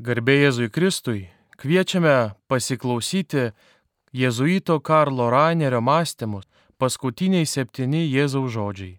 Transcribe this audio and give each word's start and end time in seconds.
Garbė 0.00 0.32
Jėzui 0.38 0.70
Kristui, 0.72 1.26
kviečiame 1.60 2.32
pasiklausyti 2.48 3.50
jėzuito 4.16 4.78
Karlo 4.80 5.26
Rainerio 5.28 5.82
mąstymus 5.84 6.46
paskutiniai 6.80 7.44
septyni 7.44 8.06
Jėzaus 8.06 8.48
žodžiai. 8.54 8.94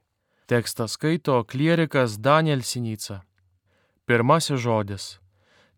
Tekstą 0.46 0.86
skaito 0.86 1.40
klierikas 1.42 2.20
Daniel 2.22 2.62
Sinica. 2.62 3.24
Pirmasis 4.06 4.62
žodis. 4.62 5.06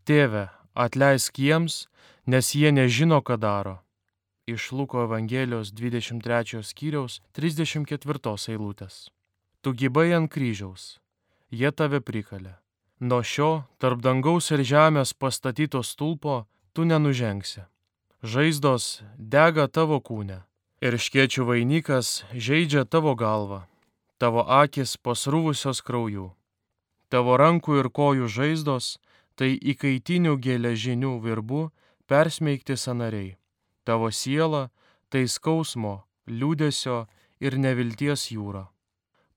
Tėve, 0.04 0.50
atleisk 0.76 1.40
jiems, 1.40 1.86
nes 2.28 2.50
jie 2.52 2.74
nežino, 2.76 3.22
ką 3.24 3.38
daro. 3.40 3.78
Iš 4.44 4.74
Luko 4.76 5.06
Evangelijos 5.06 5.72
23 5.72 6.60
skyriaus 6.68 7.22
34 7.32 8.36
eilutės. 8.52 9.08
Tu 9.64 9.72
gybai 9.72 10.10
ant 10.20 10.28
kryžiaus, 10.28 10.98
jie 11.48 11.72
tave 11.72 12.04
prikalė. 12.04 12.58
Nuo 13.04 13.24
šio 13.24 13.66
tarp 13.84 14.00
dangaus 14.00 14.46
ir 14.56 14.62
žemės 14.64 15.10
pastatyto 15.20 15.82
stulpo 15.84 16.36
tu 16.72 16.86
nenužengsi. 16.88 17.66
Žaizdos 18.24 18.86
dega 19.18 19.66
tavo 19.68 19.98
kūne 20.00 20.38
ir 20.80 20.96
škiečių 20.96 21.44
vainikas 21.50 22.24
žaidžia 22.32 22.86
tavo 22.88 23.12
galvą, 23.20 23.60
tavo 24.24 24.46
akis 24.62 24.96
pasrūvusios 24.96 25.84
krauju. 25.84 26.30
Tavo 27.12 27.36
rankų 27.44 27.82
ir 27.82 27.92
kojų 27.92 28.32
žaizdos 28.38 28.88
tai 29.36 29.52
įkaitinių 29.74 30.40
geležinių 30.40 31.18
virbų 31.28 31.68
persmeigti 32.08 32.80
sanariai. 32.80 33.36
Tavo 33.84 34.14
siela 34.16 34.70
tai 35.12 35.28
skausmo, 35.28 36.06
liūdėsio 36.32 37.04
ir 37.44 37.60
nevilties 37.60 38.30
jūra. 38.32 38.70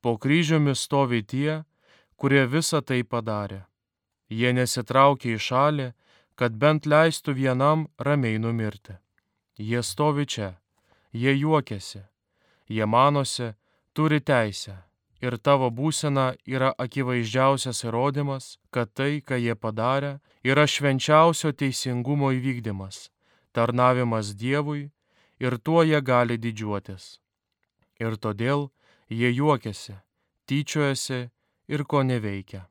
Po 0.07 0.15
kryžiumi 0.23 0.79
stovi 0.79 1.27
tie, 1.27 1.65
kurie 2.17 2.47
visą 2.47 2.83
tai 2.83 3.03
padarė. 3.05 3.63
Jie 4.29 4.53
nesitraukė 4.53 5.37
į 5.37 5.43
šalį, 5.49 5.89
kad 6.37 6.57
bent 6.63 6.87
leistų 6.87 7.37
vienam 7.37 7.87
ramiai 7.99 8.39
numirti. 8.39 8.97
Jie 9.57 9.83
stovi 9.83 10.27
čia, 10.27 10.57
jie 11.13 11.33
juokiasi, 11.33 12.03
jie 12.69 12.87
manosi, 12.87 13.55
turi 13.95 14.21
teisę. 14.21 14.83
Ir 15.25 15.39
tavo 15.41 15.71
būsena 15.73 16.35
yra 16.45 16.75
akivaizdžiausias 16.77 17.87
įrodymas, 17.87 18.59
kad 18.71 18.93
tai, 18.93 19.23
ką 19.25 19.39
jie 19.41 19.55
padarė, 19.57 20.19
yra 20.45 20.67
švenčiausio 20.69 21.55
teisingumo 21.57 22.35
įvykdymas, 22.37 23.09
tarnavimas 23.57 24.35
Dievui 24.37 24.91
ir 25.41 25.57
tuo 25.59 25.81
jie 25.89 26.03
gali 26.05 26.37
didžiuotis. 26.37 27.17
Ir 27.97 28.21
todėl 28.21 28.69
jie 29.09 29.33
juokiasi, 29.33 29.97
tyčiojasi 30.45 31.31
ir 31.69 31.85
ko 31.85 32.03
neveikia. 32.03 32.67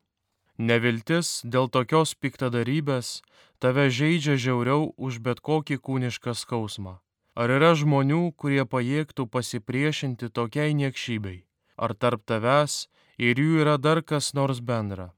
Neviltis 0.57 1.41
dėl 1.43 1.67
tokios 1.67 2.15
piktadarybės 2.15 3.19
tave 3.59 3.89
žaidžia 3.91 4.37
žiauriau 4.39 4.93
už 4.95 5.19
bet 5.19 5.41
kokį 5.43 5.81
kūnišką 5.83 6.31
skausmą. 6.31 6.99
Ar 7.35 7.51
yra 7.51 7.73
žmonių, 7.75 8.31
kurie 8.39 8.63
pajėgtų 8.63 9.27
pasipriešinti 9.27 10.31
tokiai 10.31 10.71
niekšybei? 10.71 11.43
Ar 11.75 11.91
tarp 11.91 12.23
tavęs 12.23 12.87
ir 13.19 13.35
jų 13.35 13.59
yra 13.65 13.75
dar 13.75 13.99
kas 13.99 14.31
nors 14.31 14.63
bendra? 14.63 15.11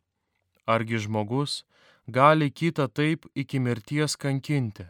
Argi 0.65 0.97
žmogus 0.97 1.61
gali 2.09 2.49
kitą 2.49 2.89
taip 2.89 3.29
iki 3.37 3.61
mirties 3.61 4.17
kankinti? 4.17 4.87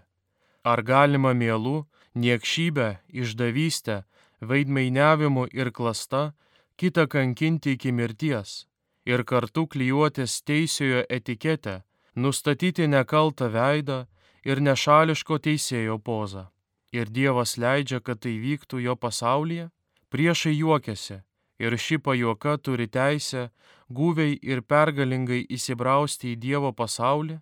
Ar 0.63 0.79
galima 0.79 1.35
mielų, 1.35 1.83
niekšybę, 2.15 2.87
išdavystę, 3.11 4.05
veidmainiavimu 4.39 5.49
ir 5.51 5.75
klasta 5.75 6.31
kitą 6.79 7.07
kankinti 7.11 7.75
iki 7.75 7.91
mirties? 7.91 8.63
Ir 9.07 9.23
kartu 9.23 9.67
klyjuotis 9.67 10.41
teisiojo 10.43 11.03
etiketę, 11.09 11.75
nustatyti 12.15 12.87
nekaltą 12.87 13.47
veidą 13.53 13.99
ir 14.43 14.61
nešališko 14.67 15.39
teisėjo 15.45 15.95
pozą. 16.09 16.47
Ir 16.91 17.07
Dievas 17.17 17.55
leidžia, 17.57 17.99
kad 17.99 18.19
tai 18.23 18.35
vyktų 18.43 18.83
jo 18.83 18.95
pasaulyje? 18.95 19.69
Priešai 20.11 20.55
juokiasi 20.59 21.21
ir 21.59 21.77
ši 21.77 21.97
pajuoka 22.03 22.57
turi 22.57 22.87
teisę 22.87 23.49
guviai 23.89 24.37
ir 24.41 24.61
pergalingai 24.61 25.41
įsibrausti 25.55 26.33
į 26.33 26.39
Dievo 26.43 26.71
pasaulį, 26.71 27.39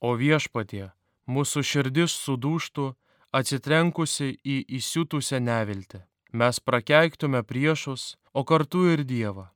o 0.00 0.14
viešpatie 0.18 0.90
mūsų 1.30 1.62
širdis 1.70 2.14
sudūštų 2.26 2.90
atsitrenkusi 3.34 4.34
į 4.44 4.60
įsiutusią 4.78 5.40
neviltį. 5.42 6.04
Mes 6.34 6.60
prakeiktume 6.60 7.42
priešus, 7.46 8.14
o 8.34 8.42
kartu 8.44 8.86
ir 8.90 9.04
Dievą 9.06 9.53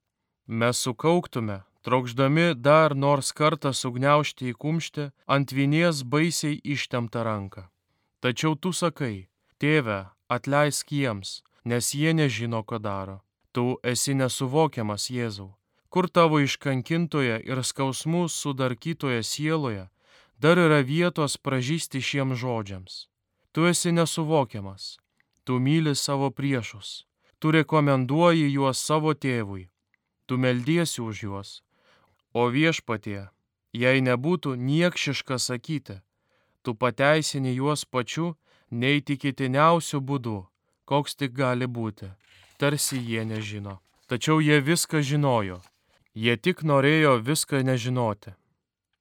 mes 0.49 0.77
sukauktume, 0.77 1.63
trokšdami 1.83 2.55
dar 2.55 2.97
nors 2.97 3.33
kartą 3.33 3.73
sugniaužti 3.73 4.51
į 4.53 4.57
kumštį 4.63 5.05
ant 5.29 5.53
vinies 5.53 6.03
baisiai 6.03 6.61
ištemtą 6.65 7.23
ranką. 7.25 7.69
Tačiau 8.21 8.57
tu 8.57 8.73
sakai, 8.73 9.29
tėve, 9.61 10.09
atleisk 10.29 10.93
jiems, 10.93 11.43
nes 11.65 11.95
jie 11.95 12.13
nežino, 12.17 12.65
ką 12.65 12.81
daro. 12.81 13.21
Tu 13.53 13.79
esi 13.83 14.15
nesuvokiamas 14.15 15.09
Jėzau, 15.11 15.55
kur 15.89 16.09
tavo 16.09 16.41
iškankintoje 16.45 17.39
ir 17.45 17.63
skausmų 17.65 18.29
sudarkytoje 18.29 19.23
sieloje 19.23 19.89
dar 20.39 20.59
yra 20.59 20.81
vietos 20.85 21.37
pražysti 21.37 22.01
šiems 22.01 22.39
žodžiams. 22.43 23.09
Tu 23.53 23.67
esi 23.67 23.93
nesuvokiamas, 23.93 24.99
tu 25.45 25.59
myli 25.59 25.95
savo 25.97 26.31
priešus, 26.31 27.07
tu 27.39 27.51
rekomenduoji 27.51 28.53
juos 28.53 28.79
savo 28.79 29.15
tėvui, 29.15 29.69
tu 30.29 30.37
meldiesi 30.37 31.01
už 31.01 31.23
juos. 31.25 31.51
O 32.37 32.53
viešpatie, 32.53 33.33
jei 33.73 34.05
nebūtų 34.05 34.53
niekšiška 34.61 35.41
sakyti, 35.41 35.97
tu 36.63 36.77
pateisini 36.77 37.55
juos 37.57 37.89
pačiu 37.89 38.37
neįtikėtiniausiu 38.69 40.03
būdu, 40.05 40.45
koks 40.85 41.17
tik 41.17 41.33
gali 41.33 41.65
būti, 41.65 42.13
tarsi 42.61 43.01
jie 43.01 43.25
nežino. 43.25 43.81
Tačiau 44.09 44.41
jie 44.45 44.61
viską 44.61 45.01
žinojo, 45.01 45.63
jie 46.13 46.37
tik 46.37 46.61
norėjo 46.61 47.17
viską 47.25 47.65
nežinoti. 47.65 48.37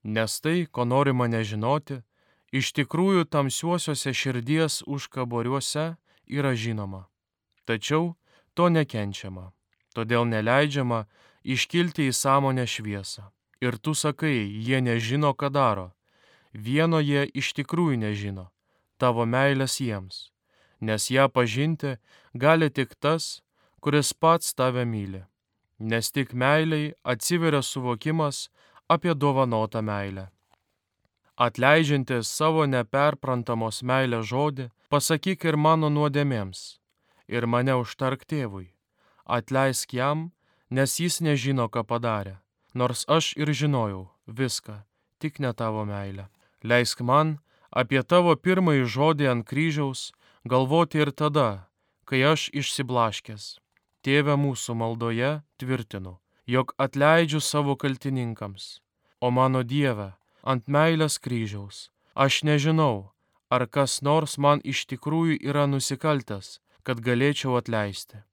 Nes 0.03 0.39
tai, 0.39 0.63
ko 0.71 0.87
norima 0.87 1.27
nežinoti, 1.27 1.99
iš 2.55 2.71
tikrųjų 2.71 3.27
tamsiuosiuose 3.27 4.15
širdies 4.15 4.79
užkaboriuose 4.87 5.85
yra 6.31 6.55
žinoma. 6.55 7.07
Tačiau 7.67 8.15
to 8.55 8.71
nekenčiama 8.71 9.51
todėl 9.97 10.29
neleidžiama 10.29 11.05
iškilti 11.47 12.09
į 12.11 12.13
sąmonę 12.13 12.67
šviesą. 12.69 13.31
Ir 13.65 13.79
tu 13.81 13.95
sakai, 13.97 14.45
jie 14.45 14.81
nežino, 14.85 15.33
ką 15.33 15.49
daro. 15.49 15.87
Vieno 16.53 17.01
jie 17.01 17.25
iš 17.33 17.53
tikrųjų 17.57 17.97
nežino- 18.05 18.49
tavo 19.01 19.25
meilės 19.25 19.81
jiems, 19.81 20.29
nes 20.81 21.09
ją 21.09 21.25
pažinti 21.29 21.97
gali 22.35 22.69
tik 22.69 22.93
tas, 22.99 23.41
kuris 23.81 24.13
pats 24.13 24.53
tave 24.53 24.85
myli. 24.85 25.23
Nes 25.79 26.11
tik 26.11 26.33
meiliai 26.33 26.93
atsiveria 27.03 27.61
suvokimas 27.61 28.49
apie 28.89 29.13
dovanotą 29.13 29.81
meilę. 29.81 30.29
Atleidžiantis 31.37 32.25
savo 32.27 32.65
neperprantamos 32.65 33.83
meilės 33.83 34.25
žodį, 34.25 34.71
pasakyk 34.89 35.45
ir 35.45 35.55
mano 35.57 35.89
nuodėmėms, 35.89 36.79
ir 37.27 37.45
mane 37.45 37.73
užtark 37.77 38.25
tėvui 38.25 38.76
atleisk 39.27 39.93
jam, 39.93 40.31
nes 40.69 40.99
jis 40.99 41.19
nežino, 41.21 41.67
ką 41.67 41.83
padarė, 41.87 42.37
nors 42.73 43.05
aš 43.07 43.33
ir 43.39 43.51
žinojau 43.51 44.07
viską, 44.27 44.83
tik 45.19 45.39
ne 45.39 45.53
tavo 45.53 45.85
meilę. 45.85 46.27
Leisk 46.63 47.01
man 47.01 47.37
apie 47.71 48.01
tavo 48.03 48.35
pirmąjį 48.35 48.85
žodį 48.95 49.29
ant 49.31 49.47
kryžiaus 49.47 50.11
galvoti 50.47 51.03
ir 51.03 51.11
tada, 51.11 51.67
kai 52.07 52.23
aš 52.23 52.49
išsiblaškęs. 52.55 53.59
Tėve 54.03 54.37
mūsų 54.39 54.75
maldoje 54.79 55.31
tvirtinu, 55.59 56.17
jog 56.47 56.71
atleidžiu 56.79 57.41
savo 57.43 57.75
kaltininkams, 57.75 58.79
o 59.19 59.31
mano 59.31 59.63
Dieve, 59.63 60.13
ant 60.43 60.67
meilės 60.71 61.19
kryžiaus, 61.19 61.89
aš 62.15 62.43
nežinau, 62.47 63.11
ar 63.51 63.67
kas 63.67 63.99
nors 64.01 64.37
man 64.37 64.63
iš 64.63 64.85
tikrųjų 64.87 65.41
yra 65.43 65.67
nusikaltęs, 65.67 66.59
kad 66.87 67.03
galėčiau 67.03 67.57
atleisti 67.59 68.23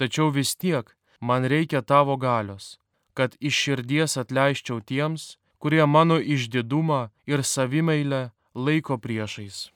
tačiau 0.00 0.30
vis 0.32 0.56
tiek 0.56 0.86
man 1.20 1.44
reikia 1.52 1.82
tavo 1.82 2.16
galios, 2.16 2.78
kad 3.14 3.36
iš 3.40 3.54
širdies 3.62 4.16
atleiščiau 4.22 4.80
tiems, 4.80 5.36
kurie 5.60 5.84
mano 5.86 6.16
išdidumą 6.16 7.00
ir 7.28 7.44
savimeilę 7.44 8.22
laiko 8.54 8.96
priešais. 9.04 9.68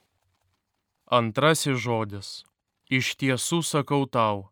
Antrasis 1.19 1.77
žodis. 1.85 2.29
Iš 2.89 3.17
tiesų 3.21 3.61
sakau 3.65 4.05
tau, 4.09 4.49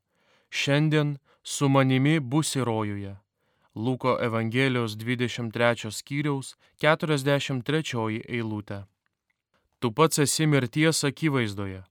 šiandien 0.49 1.19
su 1.43 1.69
manimi 1.69 2.17
būsi 2.21 2.65
rojuje. 2.65 3.17
Luko 3.75 4.17
Evangelijos 4.21 4.97
23 5.01 5.93
skyriaus 5.93 6.57
43 6.81 8.21
eilutė. 8.29 8.85
Tu 9.81 9.93
pats 9.93 10.21
esi 10.25 10.47
mirties 10.47 11.05
akivaizdoje 11.09 11.83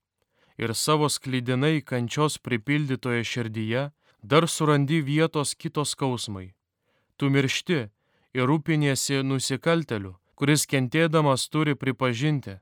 ir 0.62 0.74
savo 0.76 1.10
sklydinai 1.10 1.82
kančios 1.82 2.38
pripildytoje 2.38 3.24
širdyje 3.24 3.90
dar 4.22 4.48
surandi 4.48 5.02
vietos 5.02 5.56
kitos 5.56 5.96
skausmai. 5.96 6.54
Tu 7.18 7.30
miršti 7.30 7.80
ir 8.38 8.46
rūpiniesi 8.50 9.24
nusikalteliu, 9.26 10.14
kuris 10.38 10.68
kentėdamas 10.70 11.50
turi 11.50 11.74
pripažinti, 11.76 12.60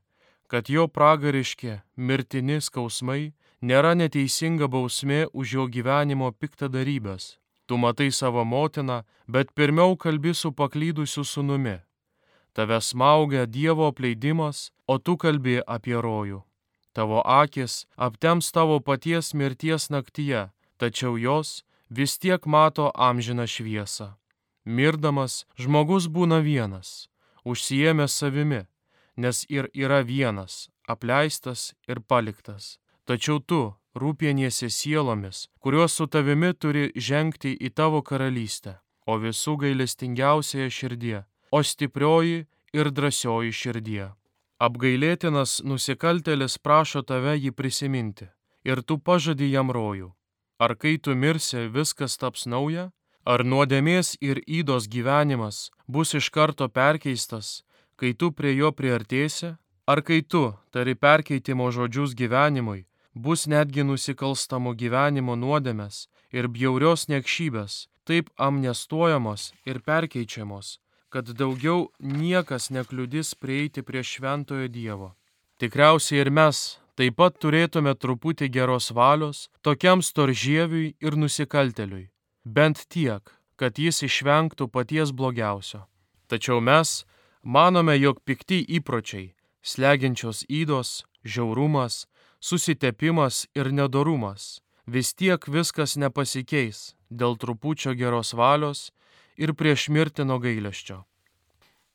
kad 0.50 0.72
jo 0.72 0.88
pragariški 0.88 1.76
mirtini 1.96 2.58
skausmai 2.60 3.32
nėra 3.60 3.92
neteisinga 3.94 4.68
bausmė 4.72 5.26
už 5.32 5.54
jo 5.56 5.68
gyvenimo 5.68 6.32
piktadarybės. 6.32 7.36
Tu 7.66 7.76
matai 7.78 8.10
savo 8.10 8.44
motiną, 8.44 9.04
bet 9.28 9.54
pirmiau 9.54 9.96
kalbi 9.96 10.34
su 10.34 10.50
paklydusiu 10.52 11.24
sunumi. 11.24 11.78
Tave 12.52 12.80
smaugia 12.80 13.46
Dievo 13.46 13.86
apleidimas, 13.86 14.72
o 14.88 14.98
tu 14.98 15.14
kalbi 15.16 15.60
apie 15.62 15.94
rojų. 15.94 16.49
Tavo 16.92 17.22
akis 17.24 17.86
aptems 17.96 18.50
tavo 18.52 18.80
paties 18.80 19.34
mirties 19.34 19.90
naktyje, 19.90 20.50
tačiau 20.76 21.16
jos 21.18 21.62
vis 21.90 22.18
tiek 22.18 22.46
mato 22.46 22.90
amžiną 22.94 23.46
šviesą. 23.46 24.14
Mirdamas 24.64 25.46
žmogus 25.58 26.06
būna 26.06 26.40
vienas, 26.42 27.08
užsijėmęs 27.44 28.12
savimi, 28.12 28.66
nes 29.16 29.46
ir 29.48 29.70
yra 29.74 30.02
vienas, 30.02 30.68
apleistas 30.88 31.74
ir 31.88 32.00
paliktas. 32.00 32.78
Tačiau 33.06 33.40
tu 33.40 33.74
rūpieniesi 33.94 34.70
sielomis, 34.70 35.48
kurios 35.58 35.96
su 35.98 36.06
tavimi 36.06 36.52
turi 36.54 36.90
žengti 36.94 37.56
į 37.56 37.72
tavo 37.74 38.02
karalystę, 38.02 38.78
o 39.06 39.18
visų 39.18 39.56
gailestingiausioje 39.64 40.70
širdie, 40.70 41.18
o 41.50 41.62
stiprioji 41.62 42.46
ir 42.72 42.90
drasioji 42.90 43.52
širdie. 43.52 44.10
Apgailėtinas 44.60 45.62
nusikaltelis 45.64 46.58
prašo 46.60 47.00
tave 47.00 47.32
jį 47.38 47.50
prisiminti, 47.56 48.26
ir 48.68 48.82
tu 48.84 48.98
pažadi 49.00 49.46
jam 49.48 49.70
rojų. 49.72 50.10
Ar 50.60 50.74
kai 50.76 50.98
tu 51.00 51.14
mirsi, 51.16 51.62
viskas 51.72 52.18
taps 52.20 52.44
nauja? 52.44 52.90
Ar 53.24 53.40
nuodėmės 53.40 54.18
ir 54.20 54.42
įdos 54.44 54.84
gyvenimas 54.92 55.70
bus 55.88 56.12
iš 56.12 56.28
karto 56.28 56.68
perkeistas, 56.68 57.62
kai 57.96 58.12
tu 58.12 58.32
prie 58.36 58.52
jo 58.58 58.68
priartėsi? 58.68 59.54
Ar 59.88 60.04
kai 60.04 60.20
tu 60.20 60.52
tari 60.76 60.92
perkeitimo 60.92 61.70
žodžius 61.72 62.12
gyvenimui, 62.12 62.84
bus 63.14 63.46
netgi 63.48 63.80
nusikalstamo 63.88 64.76
gyvenimo 64.76 65.40
nuodėmės 65.40 66.04
ir 66.36 66.52
bjaurios 66.52 67.08
niekšybės, 67.08 67.88
taip 68.04 68.28
amnestuojamos 68.36 69.54
ir 69.64 69.80
perkeičiamos, 69.80 70.76
kad 71.10 71.26
daugiau 71.34 71.90
niekas 71.98 72.70
nekliudys 72.70 73.34
prieiti 73.34 73.82
prie 73.82 74.02
šventojo 74.02 74.68
Dievo. 74.68 75.10
Tikriausiai 75.58 76.22
ir 76.22 76.30
mes 76.30 76.78
taip 76.96 77.16
pat 77.18 77.36
turėtume 77.42 77.92
truputį 77.98 78.48
geros 78.54 78.90
valios 78.96 79.48
tokiam 79.66 80.02
storžieviui 80.02 80.94
ir 81.02 81.16
nusikalteliui, 81.16 82.10
bent 82.44 82.86
tiek, 82.88 83.22
kad 83.60 83.78
jis 83.78 84.02
išvengtų 84.06 84.70
paties 84.72 85.12
blogiausio. 85.12 85.84
Tačiau 86.30 86.60
mes 86.60 87.02
manome, 87.42 87.96
jog 87.98 88.22
pikti 88.24 88.62
įpročiai, 88.78 89.34
slegiančios 89.62 90.46
įdos, 90.48 91.04
žiaurumas, 91.24 92.06
susitepimas 92.40 93.46
ir 93.58 93.72
nedorumas, 93.72 94.60
vis 94.86 95.12
tiek 95.12 95.44
viskas 95.48 95.96
nepasikeis 96.00 96.94
dėl 97.10 97.36
trupučio 97.36 97.92
geros 97.98 98.32
valios 98.32 98.90
ir 99.40 99.54
prieš 99.56 99.88
mirtino 99.88 100.38
gailesčio. 100.42 101.04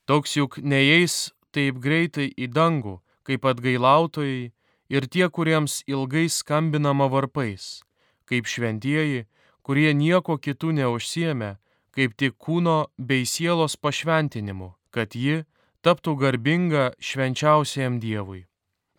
Toks 0.09 0.35
juk 0.37 0.57
neįeis 0.61 1.31
taip 1.53 1.77
greitai 1.81 2.27
į 2.33 2.49
dangų, 2.57 2.99
kaip 3.25 3.45
atgailautojai 3.45 4.51
ir 4.89 5.07
tie, 5.09 5.25
kuriems 5.29 5.81
ilgai 5.89 6.27
skambinama 6.29 7.07
varpais, 7.09 7.81
kaip 8.29 8.49
šventieji, 8.49 9.25
kurie 9.65 9.93
nieko 9.93 10.37
kitų 10.37 10.75
neužsiemė, 10.81 11.55
kaip 11.95 12.17
tik 12.19 12.37
kūno 12.37 12.91
bei 12.97 13.25
sielos 13.25 13.77
pašventinimu, 13.81 14.73
kad 14.91 15.15
ji 15.15 15.45
taptų 15.85 16.15
garbinga 16.21 16.91
švenčiausiam 16.99 17.99
Dievui. 18.03 18.45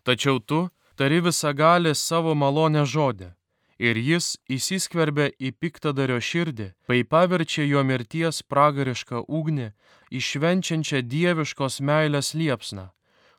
Tačiau 0.03 0.39
tu 0.39 0.67
tari 0.99 1.21
visagalį 1.23 1.93
savo 1.95 2.33
malonę 2.35 2.83
žodį, 2.87 3.31
ir 3.79 3.97
jis 3.97 4.35
įsiskverbia 4.49 5.29
į 5.39 5.53
piktadario 5.61 6.17
širdį, 6.21 6.71
bei 6.89 7.03
paverčia 7.03 7.65
jo 7.67 7.83
mirties 7.85 8.41
pragarišką 8.43 9.23
ugnį 9.27 9.71
išvenčiančią 10.11 11.03
dieviškos 11.05 11.79
meilės 11.81 12.33
liepsną, 12.33 12.89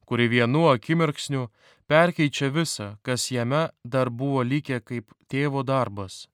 kuri 0.07 0.29
vienu 0.29 0.69
akimirksniu 0.73 1.49
perkeičia 1.89 2.51
visą, 2.55 2.97
kas 3.03 3.31
jame 3.31 3.69
dar 3.85 4.11
buvo 4.11 4.43
likę 4.43 4.81
kaip 4.81 5.11
tėvo 5.29 5.65
darbas, 5.65 6.29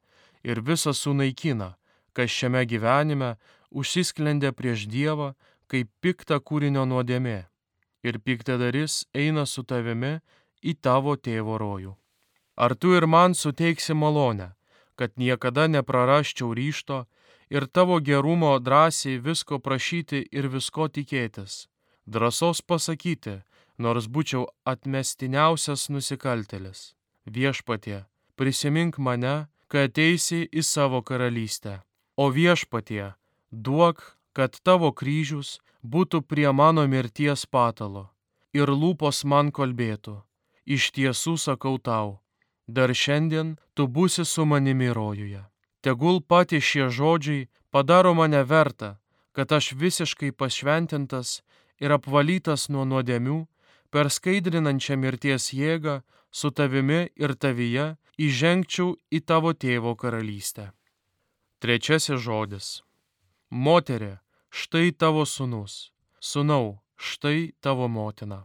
ir 0.45 0.61
visą 0.61 0.93
sunaikina, 0.93 1.75
kas 2.13 2.31
šiame 2.31 2.65
gyvenime 2.69 3.35
užsisklendė 3.71 4.53
prieš 4.53 4.87
Dievą 4.91 5.33
kaip 5.67 5.91
pikta 6.01 6.39
kūrinio 6.39 6.85
nuodėmė. 6.87 7.45
Ir 8.05 8.21
piktadaris 8.21 9.05
eina 9.17 9.47
su 9.49 9.65
tavimi 9.65 10.19
į 10.61 10.77
tavo 10.85 11.17
tėvo 11.17 11.57
rojų. 11.59 11.95
Ar 12.57 12.75
tu 12.75 12.95
ir 12.95 13.07
man 13.07 13.35
suteiksi 13.35 13.95
malonę, 13.95 14.55
kad 14.97 15.11
niekada 15.17 15.67
neprarasčiau 15.67 16.55
ryšto 16.55 17.05
ir 17.51 17.67
tavo 17.67 17.99
gerumo 18.01 18.59
drąsiai 18.59 19.19
visko 19.19 19.59
prašyti 19.59 20.21
ir 20.31 20.49
visko 20.49 20.89
tikėtis, 20.89 21.67
drąsos 22.07 22.63
pasakyti, 22.63 23.43
nors 23.79 24.07
būčiau 24.07 24.47
atmestiniausias 24.65 25.89
nusikaltelis. 25.91 26.95
Viešpatie, 27.27 28.05
prisimink 28.37 28.99
mane, 28.99 29.49
kai 29.67 29.89
ateisi 29.89 30.45
į 30.47 30.63
savo 30.63 31.03
karalystę. 31.03 31.83
O 32.17 32.31
viešpatie, 32.31 33.15
duok, 33.51 34.15
kad 34.33 34.55
tavo 34.63 34.93
kryžius 34.93 35.59
būtų 35.83 36.23
prie 36.23 36.51
mano 36.53 36.87
mirties 36.87 37.47
patalo 37.47 38.11
ir 38.55 38.71
lūpos 38.71 39.25
man 39.27 39.51
kalbėtų 39.51 40.21
iš 40.65 40.91
tiesų 40.97 41.37
sakau 41.41 41.77
tau, 41.79 42.21
dar 42.67 42.93
šiandien 42.95 43.57
tu 43.75 43.87
būsi 43.87 44.25
su 44.25 44.45
manimi 44.45 44.89
rojuje. 44.89 45.43
Tegul 45.81 46.21
patys 46.21 46.65
šie 46.65 46.89
žodžiai 46.89 47.49
padaro 47.71 48.15
mane 48.15 48.43
vertą, 48.45 48.97
kad 49.33 49.53
aš 49.53 49.73
visiškai 49.73 50.33
pašventintas 50.33 51.43
ir 51.81 51.93
apvalytas 51.93 52.69
nuo 52.73 52.85
nuodėmių, 52.89 53.45
per 53.91 54.11
skaidrinančią 54.11 54.97
mirties 54.97 55.53
jėgą 55.53 56.01
su 56.31 56.51
tavimi 56.51 57.11
ir 57.15 57.35
tavyje 57.35 57.95
įžengčiau 58.19 58.97
į 59.11 59.21
tavo 59.29 59.53
tėvo 59.53 59.95
karalystę. 59.99 60.73
Trečiasis 61.61 62.21
žodis. 62.21 62.83
Moterė, 63.51 64.19
štai 64.51 64.91
tavo 64.99 65.23
sunus, 65.27 65.93
sunau, 66.19 66.81
štai 66.97 67.53
tavo 67.61 67.89
motina 67.89 68.45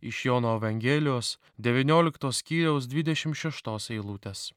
iš 0.00 0.24
Jono 0.26 0.54
Evangelijos 0.56 1.38
19 1.58 2.32
skyriaus 2.32 2.86
26 2.88 3.90
eilutės. 3.94 4.52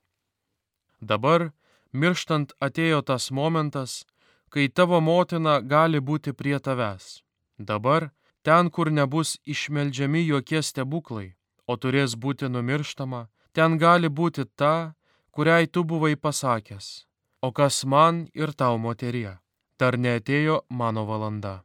Dabar, 1.02 1.52
mirštant, 1.94 2.54
atėjo 2.62 3.02
tas 3.02 3.32
momentas, 3.32 4.06
kai 4.50 4.68
tavo 4.70 5.02
motina 5.02 5.60
gali 5.62 6.00
būti 6.00 6.34
prie 6.34 6.60
tavęs. 6.60 7.24
Dabar, 7.58 8.12
ten, 8.44 8.70
kur 8.70 8.92
nebus 8.92 9.40
išmeldžiami 9.46 10.26
jokie 10.28 10.62
stebuklai, 10.62 11.34
o 11.68 11.78
turės 11.78 12.16
būti 12.16 12.50
numirštama, 12.50 13.28
ten 13.54 13.78
gali 13.78 14.10
būti 14.10 14.46
ta, 14.56 14.94
kuriai 15.32 15.68
tu 15.68 15.84
buvai 15.84 16.16
pasakęs, 16.16 17.08
o 17.42 17.52
kas 17.52 17.86
man 17.86 18.28
ir 18.34 18.54
tau 18.54 18.78
moterie, 18.78 19.40
dar 19.80 19.98
neatėjo 19.98 20.62
mano 20.70 21.06
valanda 21.06 21.62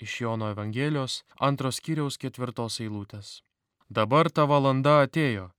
iš 0.00 0.20
Jono 0.20 0.50
Evangelijos 0.50 1.24
antros 1.38 1.80
kiriaus 1.80 2.18
ketvirtos 2.18 2.80
eilutės. 2.80 3.42
Dabar 3.88 4.30
ta 4.30 4.44
valanda 4.44 5.02
atėjo. 5.04 5.50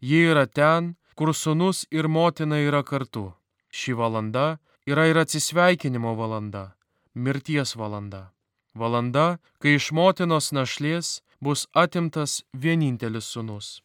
Ji 0.00 0.20
yra 0.30 0.46
ten, 0.46 0.94
kur 1.14 1.34
sunus 1.34 1.84
ir 1.90 2.08
motina 2.08 2.58
yra 2.58 2.82
kartu. 2.82 3.32
Ši 3.70 3.94
valanda 3.94 4.58
yra 4.86 5.06
ir 5.10 5.18
atsisveikinimo 5.18 6.14
valanda, 6.16 6.74
mirties 7.14 7.76
valanda. 7.76 8.30
Valanda, 8.74 9.38
kai 9.60 9.76
iš 9.78 9.92
motinos 9.92 10.50
našlės 10.52 11.20
bus 11.40 11.66
atimtas 11.72 12.42
vienintelis 12.52 13.30
sunus. 13.30 13.82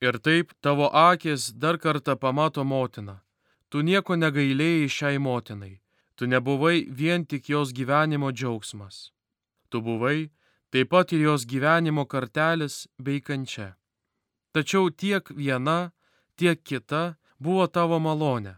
Ir 0.00 0.20
taip 0.20 0.52
tavo 0.60 0.90
akis 0.92 1.52
dar 1.56 1.78
kartą 1.78 2.18
pamato 2.20 2.64
motiną. 2.64 3.22
Tu 3.70 3.80
nieko 3.80 4.14
negailėjai 4.16 4.92
šiai 4.92 5.18
motinai. 5.18 5.80
Tu 6.16 6.28
nebuvai 6.28 6.86
vien 6.88 7.24
tik 7.24 7.48
jos 7.48 7.72
gyvenimo 7.72 8.32
džiaugsmas 8.32 9.15
tu 9.70 9.82
buvai 9.82 10.30
taip 10.70 10.90
pat 10.90 11.12
ir 11.12 11.20
jos 11.28 11.46
gyvenimo 11.50 12.04
kartelis 12.12 12.86
bei 12.98 13.20
kančia. 13.20 13.76
Tačiau 14.52 14.90
tiek 14.90 15.24
viena, 15.30 15.92
tiek 16.36 16.62
kita 16.64 17.16
buvo 17.38 17.66
tavo 17.66 17.98
malonė, 18.00 18.56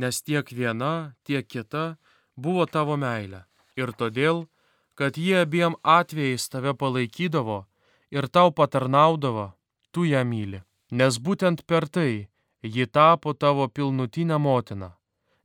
nes 0.00 0.22
tiek 0.22 0.48
viena, 0.58 1.14
tiek 1.24 1.46
kita 1.46 1.96
buvo 2.36 2.66
tavo 2.66 2.96
meilė. 2.96 3.44
Ir 3.76 3.90
todėl, 3.92 4.46
kad 4.94 5.18
jie 5.18 5.40
abiem 5.42 5.74
atvejais 5.82 6.48
tave 6.48 6.74
palaikydavo 6.80 7.64
ir 8.14 8.28
tau 8.28 8.52
patarnaudavo, 8.54 9.52
tu 9.92 10.04
ją 10.06 10.22
myli. 10.24 10.62
Nes 10.92 11.18
būtent 11.18 11.64
per 11.66 11.88
tai 11.88 12.28
ji 12.62 12.86
tapo 12.86 13.32
tavo 13.34 13.68
pilnutinę 13.68 14.38
motiną. 14.38 14.90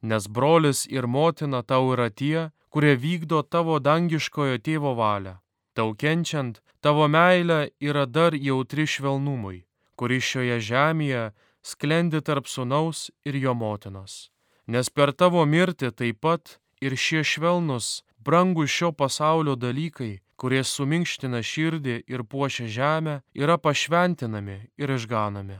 Nes 0.02 0.28
brolis 0.28 0.86
ir 0.88 1.08
motina 1.08 1.64
tau 1.64 1.94
yra 1.94 2.10
tie, 2.10 2.52
kurie 2.70 2.96
vykdo 2.96 3.42
tavo 3.44 3.80
dangiškojo 3.80 4.58
tėvo 4.66 4.96
valią. 4.98 5.38
Tau 5.74 5.94
kenčiant, 5.96 6.62
tavo 6.82 7.08
meilė 7.08 7.70
yra 7.80 8.06
dar 8.06 8.36
jautri 8.36 8.86
švelnumui, 8.88 9.66
kuris 9.96 10.26
šioje 10.32 10.58
žemėje 10.70 11.24
sklendi 11.62 12.22
tarp 12.22 12.48
sunaus 12.48 13.10
ir 13.26 13.36
jo 13.36 13.54
motinos. 13.54 14.30
Nes 14.68 14.90
per 14.90 15.14
tavo 15.14 15.46
mirtį 15.46 15.92
taip 16.00 16.22
pat 16.22 16.60
ir 16.82 16.96
šie 16.96 17.24
švelnus, 17.26 18.04
brangus 18.18 18.70
šio 18.70 18.92
pasaulio 18.92 19.56
dalykai, 19.56 20.20
kurie 20.40 20.64
suminkština 20.64 21.42
širdį 21.44 21.96
ir 22.08 22.24
puošia 22.24 22.68
žemę, 22.78 23.16
yra 23.34 23.58
pašventinami 23.58 24.60
ir 24.78 24.96
išganami. 24.96 25.60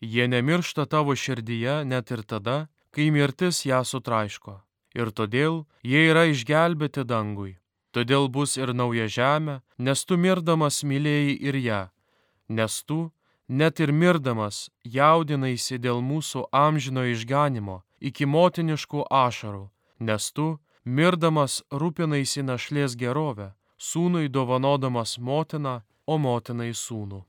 Jie 0.00 0.26
nemiršta 0.28 0.86
tavo 0.86 1.14
širdyje 1.16 1.84
net 1.88 2.10
ir 2.10 2.22
tada, 2.22 2.66
kai 2.90 3.10
mirtis 3.14 3.64
ją 3.64 3.84
sutraiško. 3.84 4.60
Ir 4.94 5.10
todėl 5.10 5.64
jie 5.82 6.06
yra 6.10 6.26
išgelbėti 6.30 7.04
dangui. 7.04 7.56
Todėl 7.94 8.28
bus 8.28 8.56
ir 8.58 8.74
nauja 8.74 9.06
žemė, 9.06 9.60
nes 9.78 10.04
tu 10.04 10.16
mirdamas 10.18 10.82
mylėjai 10.82 11.34
ir 11.46 11.58
ją, 11.62 11.82
nes 12.48 12.82
tu, 12.82 13.12
net 13.48 13.78
ir 13.78 13.92
mirdamas, 13.92 14.70
jaudinaisi 14.82 15.78
dėl 15.78 16.02
mūsų 16.02 16.48
amžino 16.50 17.04
išganimo 17.06 17.82
iki 18.00 18.26
motiniškų 18.26 19.06
ašarų, 19.10 19.68
nes 20.00 20.30
tu, 20.34 20.58
mirdamas, 20.84 21.62
rūpinaisi 21.70 22.42
našlės 22.42 22.98
gerovę, 22.98 23.54
sūnui 23.78 24.28
dovanodamas 24.28 25.18
motiną, 25.18 25.82
o 26.06 26.18
motinai 26.18 26.74
sūnų. 26.76 27.22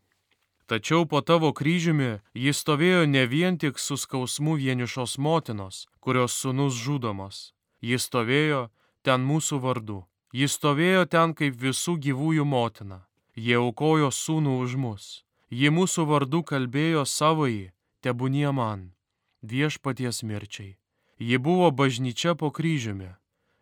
Tačiau 0.67 1.05
po 1.05 1.22
tavo 1.22 1.53
kryžiumi 1.53 2.19
jis 2.34 2.63
stovėjo 2.63 3.05
ne 3.05 3.24
vien 3.29 3.60
tik 3.62 3.77
su 3.79 3.95
skausmu 4.01 4.57
vienišos 4.57 5.19
motinos, 5.22 5.86
kurios 6.01 6.36
sūnus 6.41 6.74
žudomas. 6.74 7.55
Jis 7.86 8.08
stovėjo 8.10 8.62
ten 9.06 9.25
mūsų 9.30 9.60
vardu. 9.62 10.00
Jis 10.34 10.58
stovėjo 10.58 11.04
ten 11.06 11.36
kaip 11.38 11.58
visų 11.62 11.98
gyvųjų 12.06 12.46
motina. 12.46 13.04
Jie 13.36 13.60
aukojo 13.60 14.10
sūnų 14.12 14.56
už 14.63 14.75
mus. 14.84 15.06
Ji 15.50 15.70
mūsų 15.70 16.08
vardu 16.10 16.42
kalbėjo 16.50 17.04
savai, 17.06 17.72
tebūnie 18.01 18.50
man, 18.51 18.89
viešpaties 19.46 20.24
mirčiai. 20.24 20.77
Ji 21.20 21.38
buvo 21.38 21.70
bažnyčia 21.72 22.34
po 22.36 22.50
kryžiumi. 22.51 23.12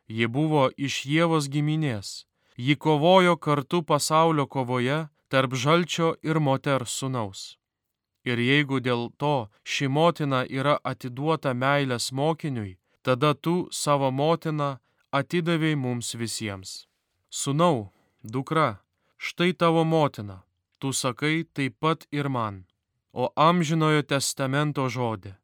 Ji 0.07 0.27
buvo 0.27 0.69
iš 0.77 1.03
Jėvos 1.05 1.49
giminės. 1.49 2.25
Ji 2.57 2.75
kovojo 2.75 3.35
kartu 3.37 3.81
pasaulio 3.83 4.47
kovoje 4.47 5.07
tarp 5.27 5.53
žalčio 5.53 6.15
ir 6.23 6.39
moters 6.39 6.95
sunaus. 6.99 7.57
Ir 8.23 8.39
jeigu 8.39 8.79
dėl 8.79 9.09
to 9.17 9.49
ši 9.65 9.89
motina 9.89 10.43
yra 10.47 10.77
atiduota 10.83 11.53
meilės 11.53 12.11
mokiniui, 12.11 12.77
tada 13.03 13.33
tu 13.33 13.67
savo 13.71 14.09
motiną 14.11 14.77
atidavėjai 15.11 15.77
mums 15.77 16.15
visiems. 16.17 16.71
Sūnau, 17.29 17.91
dukra, 18.23 18.81
štai 19.17 19.53
tavo 19.53 19.83
motina, 19.83 20.41
tu 20.79 20.93
sakai 20.93 21.43
taip 21.53 21.77
pat 21.79 22.07
ir 22.11 22.29
man, 22.29 22.63
o 23.13 23.29
amžinojo 23.35 24.03
testamento 24.07 24.87
žodė. 24.89 25.35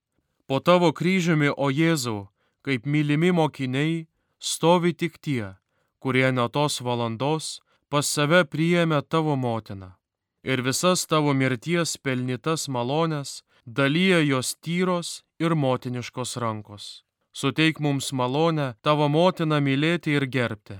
Po 0.47 0.57
tavo 0.59 0.89
kryžiumi, 0.93 1.51
o 1.53 1.69
Jėzau, 1.69 2.29
kaip 2.65 2.85
mylimi 2.85 3.31
mokiniai, 3.31 4.07
stovi 4.39 4.95
tik 4.97 5.21
tie, 5.21 5.53
kurie 5.99 6.31
nuo 6.31 6.49
tos 6.49 6.81
valandos 6.81 7.59
pas 7.89 8.07
save 8.07 8.45
priėmė 8.49 9.03
tavo 9.05 9.35
motiną 9.35 9.99
ir 10.43 10.61
visas 10.61 11.05
tavo 11.05 11.33
mirties 11.33 11.97
pelnytas 11.97 12.67
malonės 12.71 13.41
dalyja 13.65 14.19
jos 14.23 14.55
tyros 14.63 15.23
ir 15.39 15.55
motiniškos 15.55 16.37
rankos. 16.37 17.03
Suteik 17.39 17.79
mums 17.79 18.07
malonę 18.11 18.73
tavo 18.83 19.05
motiną 19.07 19.61
mylėti 19.63 20.11
ir 20.17 20.25
gerbti. 20.35 20.75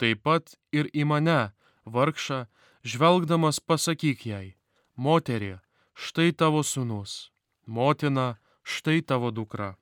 Taip 0.00 0.24
pat 0.26 0.56
ir 0.74 0.88
į 0.90 1.04
mane, 1.06 1.52
vargšą, 1.86 2.38
žvelgdamas 2.82 3.60
pasakyk 3.62 4.24
jai, 4.26 4.56
moterį, 4.98 5.52
štai 5.94 6.32
tavo 6.34 6.64
sunus, 6.66 7.30
motina, 7.76 8.26
štai 8.66 9.04
tavo 9.06 9.30
dukra. 9.30 9.76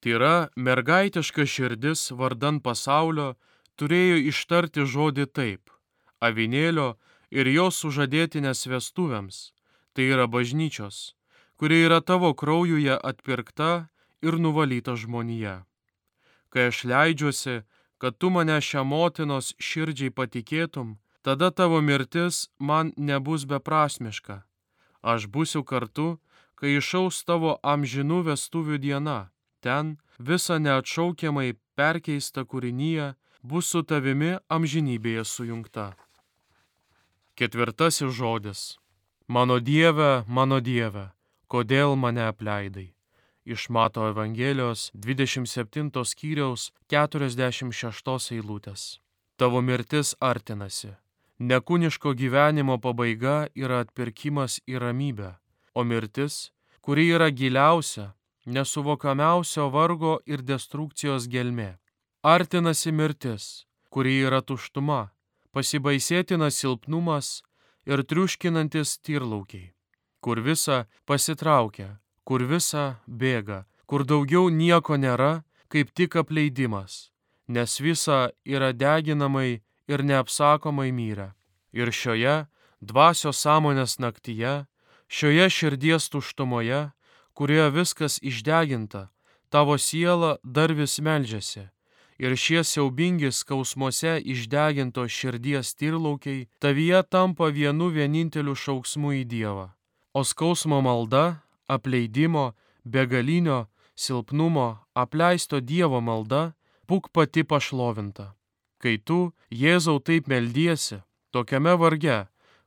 Tyra 0.00 0.48
mergaitiška 0.56 1.44
širdis 1.44 2.06
vardan 2.16 2.62
pasaulio 2.64 3.34
turėjo 3.76 4.24
ištarti 4.32 4.88
žodį 4.88 5.28
taip- 5.36 5.68
avinėlio 6.28 6.96
ir 7.28 7.44
jos 7.58 7.84
sužadėtinės 7.84 8.64
vestuvėms, 8.72 9.52
tai 9.92 10.08
yra 10.16 10.24
bažnyčios, 10.24 11.12
kuri 11.60 11.84
yra 11.84 12.00
tavo 12.00 12.32
kraujuje 12.32 12.96
atpirkta 12.96 13.90
ir 14.22 14.38
nuvalyta 14.38 14.96
žmonija. 14.96 15.64
Kai 16.50 16.70
aš 16.70 16.84
leidžiuosi, 16.84 17.62
kad 18.00 18.18
tu 18.18 18.30
mane 18.30 18.58
šią 18.60 18.82
motinos 18.84 19.54
širdžiai 19.60 20.10
patikėtum, 20.10 20.96
tada 21.22 21.50
tavo 21.50 21.80
mirtis 21.80 22.48
man 22.58 22.92
nebus 22.96 23.44
beprasmiška. 23.44 24.42
Aš 25.02 25.28
būsiu 25.32 25.62
kartu, 25.64 26.18
kai 26.58 26.76
išaus 26.76 27.24
tavo 27.24 27.56
amžinų 27.62 28.22
vestuvių 28.28 28.76
diena. 28.80 29.30
Ten 29.60 29.96
visa 30.18 30.58
neatšaukiamai 30.58 31.56
perkeista 31.76 32.44
kūrinyje 32.44 33.14
bus 33.42 33.72
su 33.72 33.82
tavimi 33.82 34.36
amžinybėje 34.48 35.24
sujungta. 35.24 35.92
Ketvirtasis 37.36 38.12
žodis. 38.12 38.62
Mano 39.28 39.60
Dieve, 39.60 40.24
mano 40.26 40.60
Dieve, 40.60 41.12
kodėl 41.48 41.96
mane 41.96 42.26
apleidai? 42.26 42.90
Iš 43.50 43.68
Mato 43.68 44.06
Evangelijos 44.08 44.90
27 44.94 46.04
skyriaus 46.12 46.70
46 46.92 48.30
eilutės. 48.36 49.00
Tavo 49.36 49.58
mirtis 49.60 50.14
artinasi. 50.20 50.94
Nekūniško 51.40 52.14
gyvenimo 52.14 52.78
pabaiga 52.78 53.48
yra 53.56 53.82
atpirkimas 53.82 54.60
į 54.70 54.78
ramybę, 54.84 55.34
o 55.74 55.82
mirtis, 55.82 56.52
kuri 56.84 57.08
yra 57.16 57.30
giliausia, 57.30 58.12
nesuvokiamiausio 58.46 59.70
vargo 59.74 60.18
ir 60.26 60.44
destrukcijos 60.46 61.26
gelmė 61.32 61.72
artinasi 62.22 62.92
mirtis, 62.92 63.66
kuri 63.90 64.20
yra 64.26 64.42
tuštuma, 64.44 65.08
pasibaisėtinas 65.56 66.58
silpnumas 66.60 67.40
ir 67.88 68.02
triuškinantis 68.04 68.98
tyrlaukiai, 69.00 69.72
kur 70.20 70.42
visa 70.44 70.84
pasitraukia, 71.08 71.96
kur 72.30 72.44
visa 72.46 72.84
bėga, 73.10 73.64
kur 73.90 74.04
daugiau 74.06 74.52
nieko 74.54 74.94
nėra, 74.94 75.42
kaip 75.66 75.88
tik 75.98 76.14
apleidimas, 76.22 77.10
nes 77.50 77.72
visa 77.82 78.30
yra 78.46 78.68
deginamai 78.70 79.62
ir 79.90 80.04
neapsakomai 80.06 80.92
myra. 80.94 81.32
Ir 81.74 81.90
šioje 81.90 82.46
dvasios 82.78 83.42
sąmonės 83.42 83.98
naktyje, 83.98 84.54
šioje 85.10 85.50
širdies 85.56 86.06
tuštumoje, 86.14 86.92
kurioje 87.34 87.74
viskas 87.74 88.22
išdeginta, 88.22 89.08
tavo 89.50 89.74
siela 89.74 90.38
dar 90.46 90.70
vis 90.70 91.00
melžiasi 91.02 91.66
ir 92.22 92.36
šie 92.38 92.62
siaubingi 92.62 93.32
skausmuose 93.34 94.20
išdeginto 94.22 95.02
širdies 95.08 95.74
tirlaukiai 95.74 96.46
tavyje 96.62 97.02
tampa 97.10 97.50
vienu 97.50 97.90
vieninteliu 97.90 98.54
šauksmu 98.54 99.16
į 99.18 99.22
Dievą. 99.24 99.70
O 100.14 100.22
skausmo 100.22 100.78
malda, 100.84 101.40
apleidimo, 101.74 102.52
begalinio, 102.84 103.60
silpnumo, 103.94 104.68
apleisto 104.94 105.60
Dievo 105.60 106.00
malda 106.00 106.42
būk 106.88 107.10
pati 107.14 107.44
pašlovinta. 107.44 108.34
Kai 108.80 108.96
tu, 108.98 109.32
Jėzau, 109.52 110.00
taip 110.00 110.28
meldiesi, 110.32 111.02
tokiame 111.32 111.74
varge, 111.82 112.18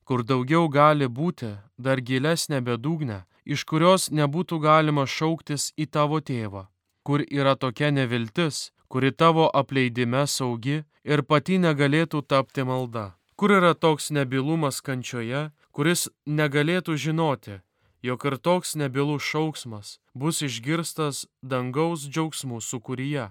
kur 0.06 0.24
daugiau 0.24 0.70
gali 0.70 1.08
būti, 1.20 1.56
dar 1.78 2.02
gilesnė 2.08 2.62
bedugnė, 2.68 3.24
iš 3.46 3.66
kurios 3.66 4.12
nebūtų 4.12 4.60
galima 4.64 5.08
šauktis 5.10 5.72
į 5.78 5.90
tavo 5.96 6.22
tėvą, 6.22 6.68
kur 7.04 7.26
yra 7.26 7.56
tokia 7.56 7.90
neviltis, 7.92 8.70
kuri 8.88 9.12
tavo 9.12 9.50
apleidime 9.50 10.28
saugi 10.28 10.84
ir 11.04 11.26
pati 11.26 11.58
negalėtų 11.58 12.22
tapti 12.30 12.64
malda. 12.64 13.14
Kur 13.36 13.52
yra 13.58 13.74
toks 13.74 14.12
nebilumas 14.14 14.80
kančioje, 14.86 15.50
kuris 15.74 16.08
negalėtų 16.30 16.96
žinoti, 16.96 17.58
jog 18.04 18.26
ir 18.26 18.38
toks 18.38 18.76
nebilus 18.76 19.24
šauksmas 19.24 20.00
bus 20.14 20.42
išgirstas 20.44 21.24
dangaus 21.42 22.04
džiaugsmų 22.10 22.60
sukūryje. 22.60 23.30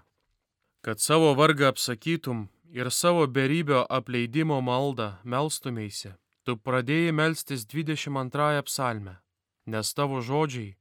Kad 0.82 1.00
savo 1.00 1.34
vargą 1.38 1.68
apsakytum 1.70 2.48
ir 2.72 2.90
savo 2.90 3.26
beribio 3.26 3.84
apleidimo 3.98 4.60
maldą 4.64 5.12
melstumėsi, 5.24 6.14
tu 6.44 6.56
pradėjai 6.56 7.12
melstis 7.12 7.66
22 7.68 8.62
psalmę, 8.66 9.18
nes 9.66 9.94
tavo 9.94 10.24
žodžiai, 10.24 10.76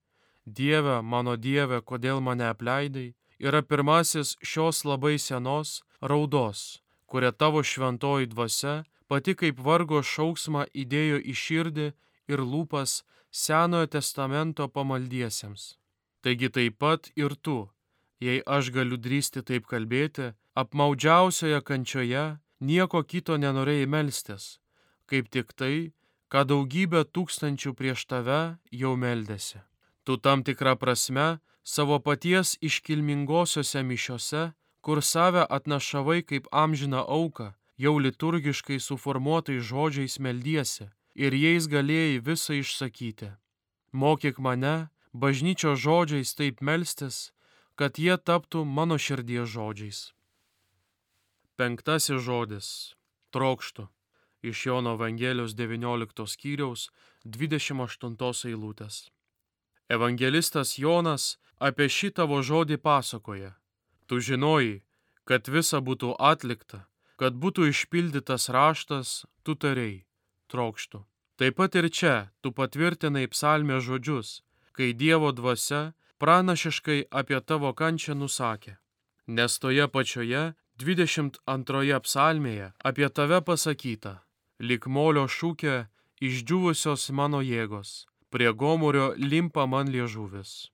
Dieve, 0.45 1.01
mano 1.05 1.35
Dieve, 1.37 1.83
kodėl 1.85 2.17
mane 2.19 2.47
apleidai, 2.49 3.13
yra 3.37 3.61
pirmasis 3.61 4.37
šios 4.41 4.81
labai 4.87 5.19
senos 5.19 5.83
raudos, 6.01 6.81
kurią 7.05 7.29
tavo 7.37 7.61
šventoji 7.61 8.31
dvasia 8.31 8.73
pati 9.11 9.35
kaip 9.35 9.59
vargo 9.59 10.01
šauksmą 10.01 10.65
įdėjo 10.73 11.19
į 11.21 11.33
širdį 11.43 11.87
ir 12.31 12.41
lūpas 12.41 13.01
Senojo 13.31 13.87
testamento 13.87 14.67
pamaldiesiems. 14.67 15.77
Taigi 16.21 16.49
taip 16.51 16.75
pat 16.83 17.07
ir 17.15 17.31
tu, 17.39 17.71
jei 18.19 18.43
aš 18.45 18.73
galiu 18.75 18.99
drįsti 18.99 19.39
taip 19.47 19.69
kalbėti, 19.71 20.33
apmaudžiausioje 20.59 21.61
kančioje, 21.63 22.25
nieko 22.59 23.01
kito 23.07 23.39
nenorėjai 23.39 23.87
melstis, 23.87 24.59
kaip 25.07 25.31
tik 25.31 25.55
tai, 25.55 25.95
ką 26.27 26.43
daugybė 26.51 27.05
tūkstančių 27.15 27.71
prieš 27.71 28.05
tave 28.11 28.41
jau 28.83 28.93
meldėsi. 28.99 29.63
Tu 30.03 30.19
tam 30.19 30.43
tikrą 30.43 30.75
prasme 30.75 31.39
savo 31.63 32.03
paties 32.03 32.57
iškilmingosiose 32.59 33.79
mišiose, 33.87 34.51
kur 34.83 34.99
save 34.99 35.47
atnašavai 35.47 36.19
kaip 36.27 36.51
amžiną 36.51 37.07
auką, 37.07 37.53
jau 37.79 37.95
liturgiškai 37.95 38.83
suformuotais 38.83 39.63
žodžiais 39.63 40.19
meldiesi 40.19 40.91
ir 41.15 41.33
jais 41.33 41.67
galėjai 41.67 42.21
visą 42.23 42.57
išsakyti. 42.59 43.31
Mokyk 43.91 44.39
mane 44.39 44.89
bažnyčios 45.13 45.79
žodžiais 45.79 46.33
taip 46.35 46.61
melstis, 46.61 47.31
kad 47.75 47.99
jie 47.99 48.15
taptų 48.17 48.63
mano 48.65 48.97
širdies 48.97 49.49
žodžiais. 49.51 50.13
Penktasis 51.57 52.21
žodis- 52.23 52.95
trokštų. 53.33 53.87
Iš 54.41 54.65
Jono 54.65 54.95
Evangelijos 54.97 55.53
19 55.53 56.25
skyriaus 56.25 56.89
28 57.25 58.45
eilutės. 58.49 59.09
Evangelistas 59.89 60.79
Jonas 60.79 61.37
apie 61.59 61.85
šitavo 61.89 62.41
žodį 62.41 62.77
pasakoja. 62.77 63.55
Tu 64.07 64.17
žinojai, 64.17 64.81
kad 65.25 65.47
visa 65.47 65.77
būtų 65.77 66.15
atlikta, 66.17 66.87
kad 67.17 67.37
būtų 67.37 67.69
išpildytas 67.69 68.49
raštas, 68.49 69.25
tu 69.43 69.55
tarei- 69.55 70.05
trokštų. 70.51 71.03
Taip 71.39 71.57
pat 71.57 71.75
ir 71.79 71.87
čia 71.89 72.15
tu 72.41 72.51
patvirtinai 72.53 73.25
psalmė 73.31 73.79
žodžius, 73.81 74.41
kai 74.77 74.91
Dievo 74.93 75.31
dvasia 75.33 75.93
pranašiškai 76.21 77.07
apie 77.09 77.39
tavo 77.41 77.71
kančią 77.73 78.13
nusakė. 78.13 78.75
Nes 79.27 79.57
toje 79.63 79.87
pačioje 79.87 80.43
22 80.83 81.99
psalmėje 82.05 82.67
apie 82.89 83.09
tave 83.09 83.39
pasakyta, 83.47 84.13
lik 84.59 84.85
molio 84.85 85.25
šūkė 85.25 85.75
išdžiūvusios 86.21 87.09
mano 87.17 87.41
jėgos, 87.41 88.05
prie 88.29 88.53
gomurio 88.53 89.13
limpa 89.17 89.65
man 89.65 89.89
liežuvis. 89.89 90.69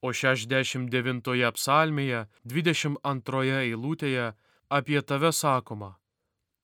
O 0.00 0.12
69 0.12 1.52
psalmėje 1.56 2.26
22 2.44 3.56
eilutėje 3.64 4.32
apie 4.68 5.00
tave 5.02 5.32
sakoma, 5.32 5.94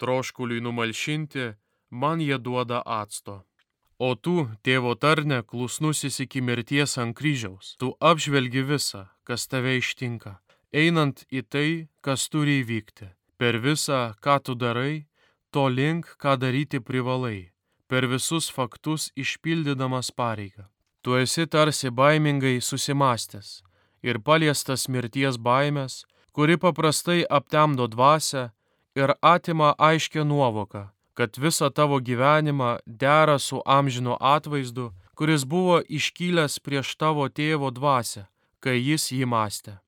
troškuliui 0.00 0.64
numalšinti 0.64 1.54
man 1.90 2.20
jie 2.20 2.38
duoda 2.38 2.82
acto. 2.86 3.44
O 3.98 4.14
tu, 4.14 4.48
tėvo 4.60 4.92
tarne, 5.00 5.40
klusnusis 5.42 6.20
iki 6.20 6.42
mirties 6.44 6.98
ant 7.00 7.16
kryžiaus, 7.16 7.76
tu 7.80 7.94
apžvelgi 8.00 8.60
visą, 8.68 9.06
kas 9.24 9.48
tave 9.48 9.78
ištinka, 9.80 10.36
einant 10.72 11.24
į 11.32 11.42
tai, 11.48 11.70
kas 12.04 12.28
turi 12.28 12.60
įvykti. 12.60 13.08
Per 13.40 13.56
visą, 13.64 14.12
ką 14.20 14.36
tu 14.44 14.54
darai, 14.54 15.06
to 15.50 15.68
link, 15.72 16.12
ką 16.20 16.36
daryti 16.36 16.80
privalai, 16.80 17.52
per 17.88 18.04
visus 18.04 18.50
faktus 18.52 19.08
išpildydamas 19.16 20.12
pareigą. 20.12 20.68
Tu 21.00 21.16
esi 21.16 21.46
tarsi 21.46 21.88
baimingai 21.88 22.60
susimastęs 22.60 23.62
ir 24.02 24.20
paliestas 24.20 24.88
mirties 24.92 25.38
baimės, 25.40 26.04
kuri 26.36 26.58
paprastai 26.60 27.24
aptemdo 27.30 27.88
dvasę 27.88 28.50
ir 28.98 29.14
atima 29.22 29.72
aiškę 29.78 30.24
nuovoką 30.24 30.90
kad 31.16 31.38
visą 31.40 31.70
tavo 31.70 31.96
gyvenimą 32.00 32.70
dera 32.86 33.38
su 33.38 33.62
amžinu 33.64 34.16
atvaizdu, 34.20 34.92
kuris 35.16 35.44
buvo 35.44 35.80
iškylęs 35.98 36.60
prieš 36.60 36.96
tavo 37.00 37.24
tėvo 37.28 37.72
dvasę, 37.72 38.26
kai 38.60 38.76
jis 38.76 39.08
jį 39.16 39.24
mąstė. 39.32 39.78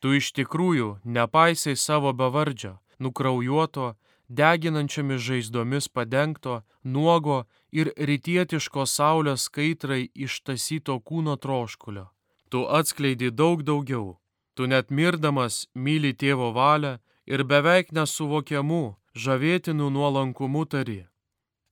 Tu 0.00 0.18
iš 0.20 0.26
tikrųjų 0.36 0.88
nepaisai 1.04 1.76
savo 1.80 2.12
bevardžio, 2.12 2.74
nukraujuoto, 3.00 3.94
deginančiomis 4.28 5.22
žaizdomis 5.28 5.88
padengto, 5.88 6.60
nuogo 6.84 7.44
ir 7.72 7.92
rytietiško 7.96 8.84
saulės 8.84 9.48
kaitrai 9.48 10.10
ištasyto 10.26 10.98
kūno 11.00 11.38
troškulio. 11.40 12.10
Tu 12.50 12.60
atskleidi 12.78 13.30
daug 13.30 13.64
daugiau. 13.64 14.18
Tu 14.54 14.68
net 14.70 14.90
mirdamas 14.90 15.64
myli 15.74 16.12
tėvo 16.12 16.52
valią 16.54 16.98
ir 17.26 17.42
beveik 17.42 17.90
nesuvokiamų, 17.96 18.84
žavėtinų 19.14 19.90
nuolankumų 19.94 20.64
tari. 20.66 21.00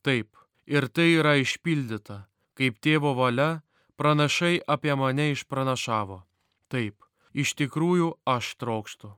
Taip, 0.07 0.31
ir 0.67 0.87
tai 0.89 1.19
yra 1.19 1.37
išpildyta, 1.43 2.27
kaip 2.55 2.79
tėvo 2.79 3.15
valia 3.19 3.63
pranašai 3.99 4.63
apie 4.67 4.95
mane 4.95 5.33
išpranašavo. 5.35 6.23
Taip, 6.71 7.03
iš 7.35 7.55
tikrųjų 7.59 8.15
aš 8.27 8.55
trokštų. 8.63 9.11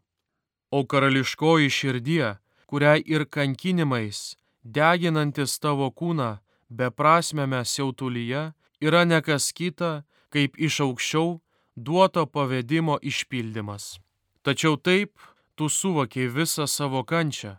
O 0.75 0.81
karališkoji 0.89 1.71
širdie, 1.71 2.37
kuriai 2.67 3.05
ir 3.05 3.29
kankinimais, 3.29 4.35
deginantis 4.65 5.61
tavo 5.61 5.91
kūną 5.93 6.41
beprasmėme 6.69 7.63
siautulyje, 7.65 8.53
yra 8.81 9.05
nekas 9.05 9.53
kita, 9.53 10.03
kaip 10.33 10.57
iš 10.59 10.81
aukščiau 10.89 11.39
duoto 11.77 12.25
pavedimo 12.27 12.99
išpildymas. 13.03 14.01
Tačiau 14.43 14.77
taip 14.77 15.21
tu 15.55 15.69
suvokiai 15.69 16.27
visą 16.33 16.67
savo 16.67 17.05
kančią 17.07 17.55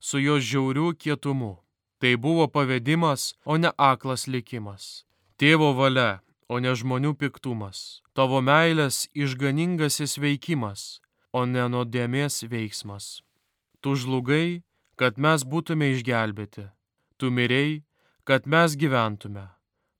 su 0.00 0.18
jos 0.18 0.42
žiauriu 0.44 0.94
kietumu. 0.96 1.60
Tai 2.00 2.16
buvo 2.16 2.48
pavedimas, 2.48 3.34
o 3.44 3.56
ne 3.60 3.70
aklas 3.76 4.26
likimas. 4.26 5.04
Tėvo 5.36 5.74
valia, 5.76 6.22
o 6.48 6.56
ne 6.58 6.72
žmonių 6.72 7.12
piktumas. 7.20 8.00
Tavo 8.16 8.40
meilės 8.40 9.04
išganingasis 9.12 10.16
veikimas, 10.16 11.00
o 11.32 11.44
ne 11.44 11.68
nuodėmės 11.68 12.42
veiksmas. 12.48 13.20
Tu 13.84 13.94
žlugai, 14.00 14.62
kad 14.96 15.20
mes 15.20 15.44
būtume 15.44 15.92
išgelbėti. 15.92 16.70
Tu 17.20 17.30
mirei, 17.30 17.82
kad 18.24 18.48
mes 18.48 18.76
gyventume. 18.80 19.46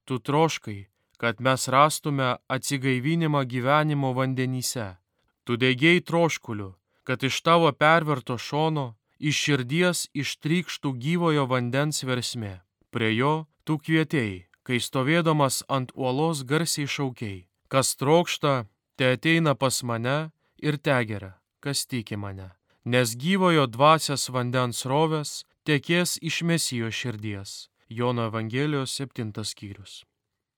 Tu 0.08 0.18
troškai, 0.18 0.88
kad 1.20 1.40
mes 1.44 1.68
rastume 1.68 2.38
atsigaivinimą 2.48 3.44
gyvenimo 3.44 4.14
vandenyse. 4.16 4.96
Tu 5.44 5.60
dėgiai 5.60 6.00
troškuliu, 6.00 6.72
kad 7.04 7.20
iš 7.24 7.42
tavo 7.44 7.68
perverto 7.72 8.38
šono 8.40 8.94
iš 9.20 9.37
širdies 9.44 10.06
ištrykštų 10.16 10.94
gyvojo 11.04 11.44
vandens 11.50 12.02
versmė. 12.09 12.61
Prie 12.90 13.12
jo 13.14 13.35
tu 13.64 13.76
kvietėjai, 13.78 14.48
kai 14.64 14.80
stovėdamas 14.80 15.62
ant 15.68 15.92
uolos 15.94 16.42
garsiai 16.48 16.88
šaukiai, 16.88 17.46
kas 17.68 17.94
trokšta, 18.00 18.64
te 18.96 19.12
ateina 19.14 19.54
pas 19.54 19.83
mane 19.85 20.33
ir 20.59 20.80
te 20.80 20.96
geria, 21.04 21.37
kas 21.61 21.87
tiki 21.87 22.16
mane. 22.16 22.50
Nes 22.85 23.14
gyvojo 23.14 23.68
dvasios 23.68 24.30
vandens 24.33 24.87
rovės 24.88 25.44
tekės 25.68 26.16
iš 26.24 26.42
mesijo 26.42 26.88
širdies. 26.90 27.68
Jono 27.90 28.28
Evangelijos 28.30 28.94
7 28.96 29.44
skyrius. 29.44 30.04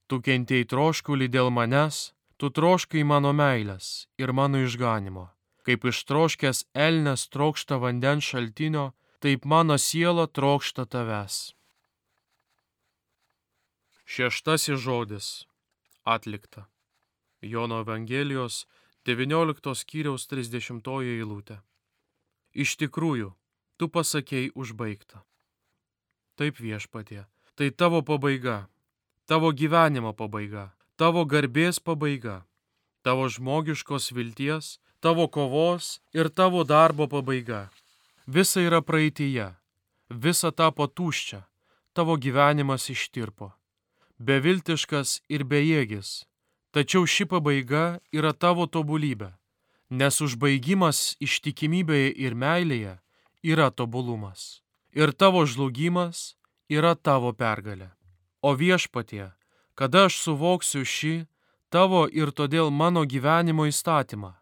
Tu 0.07 0.21
kentėjai 0.21 0.69
troškulį 0.69 1.29
dėl 1.33 1.49
manęs, 1.49 2.13
tu 2.37 2.53
troškai 2.53 3.03
mano 3.09 3.33
meilės 3.33 4.07
ir 4.21 4.37
mano 4.37 4.61
išganimo 4.61 5.31
Kaip 5.63 5.85
ištroškęs 5.87 6.65
elnes 6.75 7.29
trokšta 7.31 7.79
vandens 7.79 8.27
šaltinio, 8.27 8.93
taip 9.23 9.45
mano 9.45 9.79
siela 9.79 10.27
trokšta 10.27 10.85
tavęs. 10.91 11.55
Šeštasis 14.05 14.81
žodis- 14.83 15.47
atlikta. 16.15 16.67
Jono 17.41 17.81
Evangelijos 17.81 18.67
19 19.05 19.75
skyriaus 19.75 20.27
30 20.27 21.03
eilutė. 21.03 21.63
Iš 22.53 22.77
tikrųjų, 22.77 23.33
tu 23.79 23.89
pasakėjai 23.89 24.53
užbaigta. 24.55 25.23
Taip 26.37 26.59
viešpatie, 26.59 27.25
tai 27.55 27.71
tavo 27.71 28.03
pabaiga, 28.03 28.69
tavo 29.27 29.53
gyvenimo 29.53 30.13
pabaiga, 30.15 30.73
tavo 30.97 31.25
garbės 31.25 31.81
pabaiga, 31.81 32.45
tavo 33.03 33.27
žmogiškos 33.27 34.13
vilties 34.13 34.79
tavo 35.03 35.27
kovos 35.29 36.01
ir 36.15 36.29
tavo 36.29 36.65
darbo 36.65 37.09
pabaiga. 37.11 37.71
Visa 38.27 38.63
yra 38.63 38.79
praeitįje, 38.87 39.49
visa 40.25 40.51
tapo 40.55 40.87
tuščia, 40.87 41.41
tavo 41.93 42.15
gyvenimas 42.15 42.87
ištirpo. 42.95 43.51
Beviltiškas 44.23 45.17
ir 45.27 45.43
bejėgis, 45.43 46.23
tačiau 46.71 47.03
ši 47.03 47.27
pabaiga 47.33 47.99
yra 48.15 48.31
tavo 48.31 48.69
tobulybė, 48.71 49.33
nes 49.91 50.21
užbaigimas 50.23 51.17
ištikimybėje 51.19 52.13
ir 52.23 52.39
meilėje 52.39 52.95
yra 53.43 53.73
tobulumas. 53.75 54.63
Ir 54.95 55.11
tavo 55.11 55.43
žlugimas 55.51 56.37
yra 56.71 56.95
tavo 56.95 57.33
pergalė. 57.35 57.91
O 58.39 58.55
viešpatie, 58.55 59.33
kada 59.75 60.07
aš 60.07 60.21
suvoksiu 60.23 60.87
šį 60.87 61.15
tavo 61.75 62.05
ir 62.07 62.31
todėl 62.31 62.71
mano 62.71 63.03
gyvenimo 63.03 63.67
įstatymą, 63.67 64.37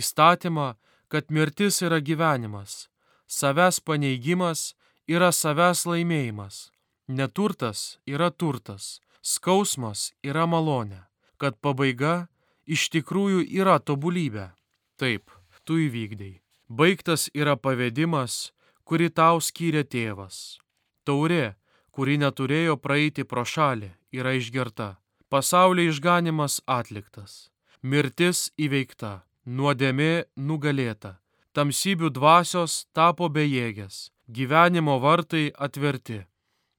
įstatymą, 0.00 0.74
kad 1.08 1.30
mirtis 1.30 1.82
yra 1.86 2.00
gyvenimas, 2.00 2.88
savęs 3.26 3.80
paneigimas 3.80 4.74
yra 5.06 5.30
savęs 5.32 5.84
laimėjimas, 5.86 6.70
neturtas 7.08 7.98
yra 8.06 8.30
turtas, 8.30 9.00
skausmas 9.22 10.12
yra 10.22 10.46
malonė, 10.46 11.04
kad 11.38 11.58
pabaiga 11.62 12.26
iš 12.66 12.88
tikrųjų 12.94 13.46
yra 13.60 13.78
tobulybė. 13.78 14.50
Taip, 14.96 15.30
tu 15.64 15.78
įvykdai. 15.86 16.40
Baigtas 16.68 17.28
yra 17.34 17.54
pavedimas, 17.56 18.52
kuri 18.86 19.10
tau 19.10 19.38
skyrė 19.42 19.84
tėvas. 19.86 20.58
Taurė, 21.06 21.54
kuri 21.94 22.16
neturėjo 22.18 22.76
praeiti 22.82 23.24
pro 23.24 23.44
šalį, 23.46 23.92
yra 24.14 24.34
išgerta. 24.38 24.96
Pasaulio 25.30 25.86
išganimas 25.90 26.60
atliktas. 26.66 27.50
Mirtis 27.82 28.50
įveikta, 28.58 29.26
nuodėmė 29.46 30.26
nugalėta. 30.36 31.16
Tamsybių 31.56 32.10
dvasios 32.12 32.84
tapo 32.92 33.30
bejėgės, 33.32 34.10
gyvenimo 34.28 34.98
vartai 35.00 35.48
atverti. 35.56 36.26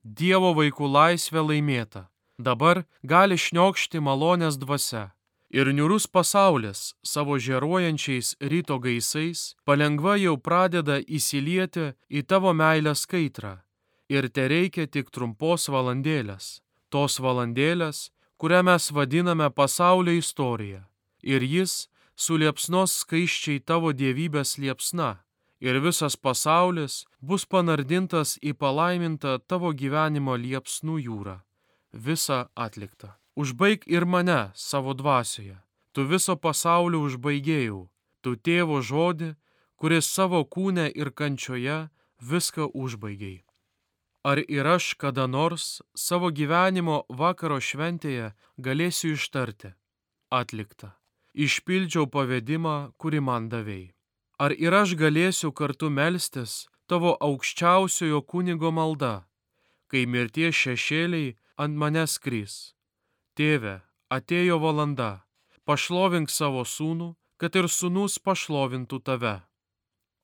Dievo 0.04 0.54
vaikų 0.54 0.88
laisvė 0.92 1.42
laimėta. 1.42 2.08
Dabar 2.38 2.84
gali 3.02 3.38
šniokšti 3.40 4.00
malonės 4.00 4.60
dvasia. 4.62 5.12
Ir 5.50 5.72
niurus 5.74 6.06
pasaulis 6.12 6.94
savo 7.02 7.38
žeruojančiais 7.40 8.36
ryto 8.52 8.78
gaisais 8.84 9.56
palengva 9.66 10.18
jau 10.20 10.36
pradeda 10.38 11.00
įsilieti 11.00 11.94
į 12.12 12.24
tavo 12.28 12.52
meilę 12.54 12.94
skaitrą. 12.94 13.56
Ir 14.12 14.28
te 14.30 14.48
reikia 14.52 14.86
tik 14.88 15.10
trumpos 15.10 15.70
valandėlės. 15.72 16.60
Tos 16.92 17.18
valandėlės, 17.24 18.12
kurią 18.38 18.62
mes 18.64 18.92
vadiname 18.92 19.50
pasaulio 19.50 20.14
istorija. 20.20 20.84
Ir 21.24 21.42
jis 21.44 21.88
suliepsnos 22.18 22.98
skaiščiai 23.04 23.62
tavo 23.62 23.94
dievybės 23.94 24.58
liepsna 24.58 25.16
ir 25.60 25.80
visas 25.82 26.18
pasaulis 26.18 27.06
bus 27.22 27.46
panardintas 27.46 28.38
į 28.42 28.54
palaimintą 28.62 29.38
tavo 29.48 29.72
gyvenimo 29.74 30.36
liepsnų 30.38 30.98
jūrą. 31.08 31.38
Visa 31.94 32.50
atlikta. 32.56 33.18
Užbaig 33.38 33.86
ir 33.86 34.06
mane 34.06 34.52
savo 34.56 34.94
dvasioje. 34.94 35.58
Tu 35.94 36.06
viso 36.06 36.36
pasaulio 36.36 37.04
užbaigėjau. 37.06 37.88
Tu 38.22 38.36
tėvo 38.36 38.82
žodį, 38.82 39.36
kuris 39.78 40.10
savo 40.10 40.44
kūne 40.46 40.90
ir 40.94 41.14
kančioje 41.14 41.88
viską 42.22 42.70
užbaigiai. 42.74 43.44
Ar 44.26 44.42
ir 44.42 44.68
aš 44.68 44.94
kada 45.00 45.28
nors 45.28 45.82
savo 45.96 46.30
gyvenimo 46.34 47.06
vakaro 47.10 47.62
šventėje 47.62 48.34
galėsiu 48.58 49.14
ištarti? 49.16 49.74
Atlikta. 50.30 50.98
Išpildžiau 51.38 52.08
pavedimą, 52.10 52.98
kurį 52.98 53.22
man 53.22 53.46
davėjai. 53.52 53.94
Ar 54.42 54.54
ir 54.54 54.74
aš 54.74 54.96
galėsiu 54.98 55.52
kartu 55.54 55.90
melstis 55.94 56.66
tavo 56.90 57.14
aukščiausiojo 57.28 58.24
kunigo 58.26 58.72
malda, 58.74 59.28
kai 59.90 60.06
mirties 60.06 60.58
šešėliai 60.58 61.36
ant 61.62 61.78
manęs 61.78 62.18
krys? 62.22 62.56
Tėve, 63.38 63.82
atėjo 64.10 64.58
valanda, 64.62 65.28
pašlovink 65.66 66.34
savo 66.34 66.66
sūnų, 66.66 67.14
kad 67.38 67.54
ir 67.54 67.70
sūnus 67.70 68.18
pašlovintų 68.18 69.02
tave. 69.06 69.36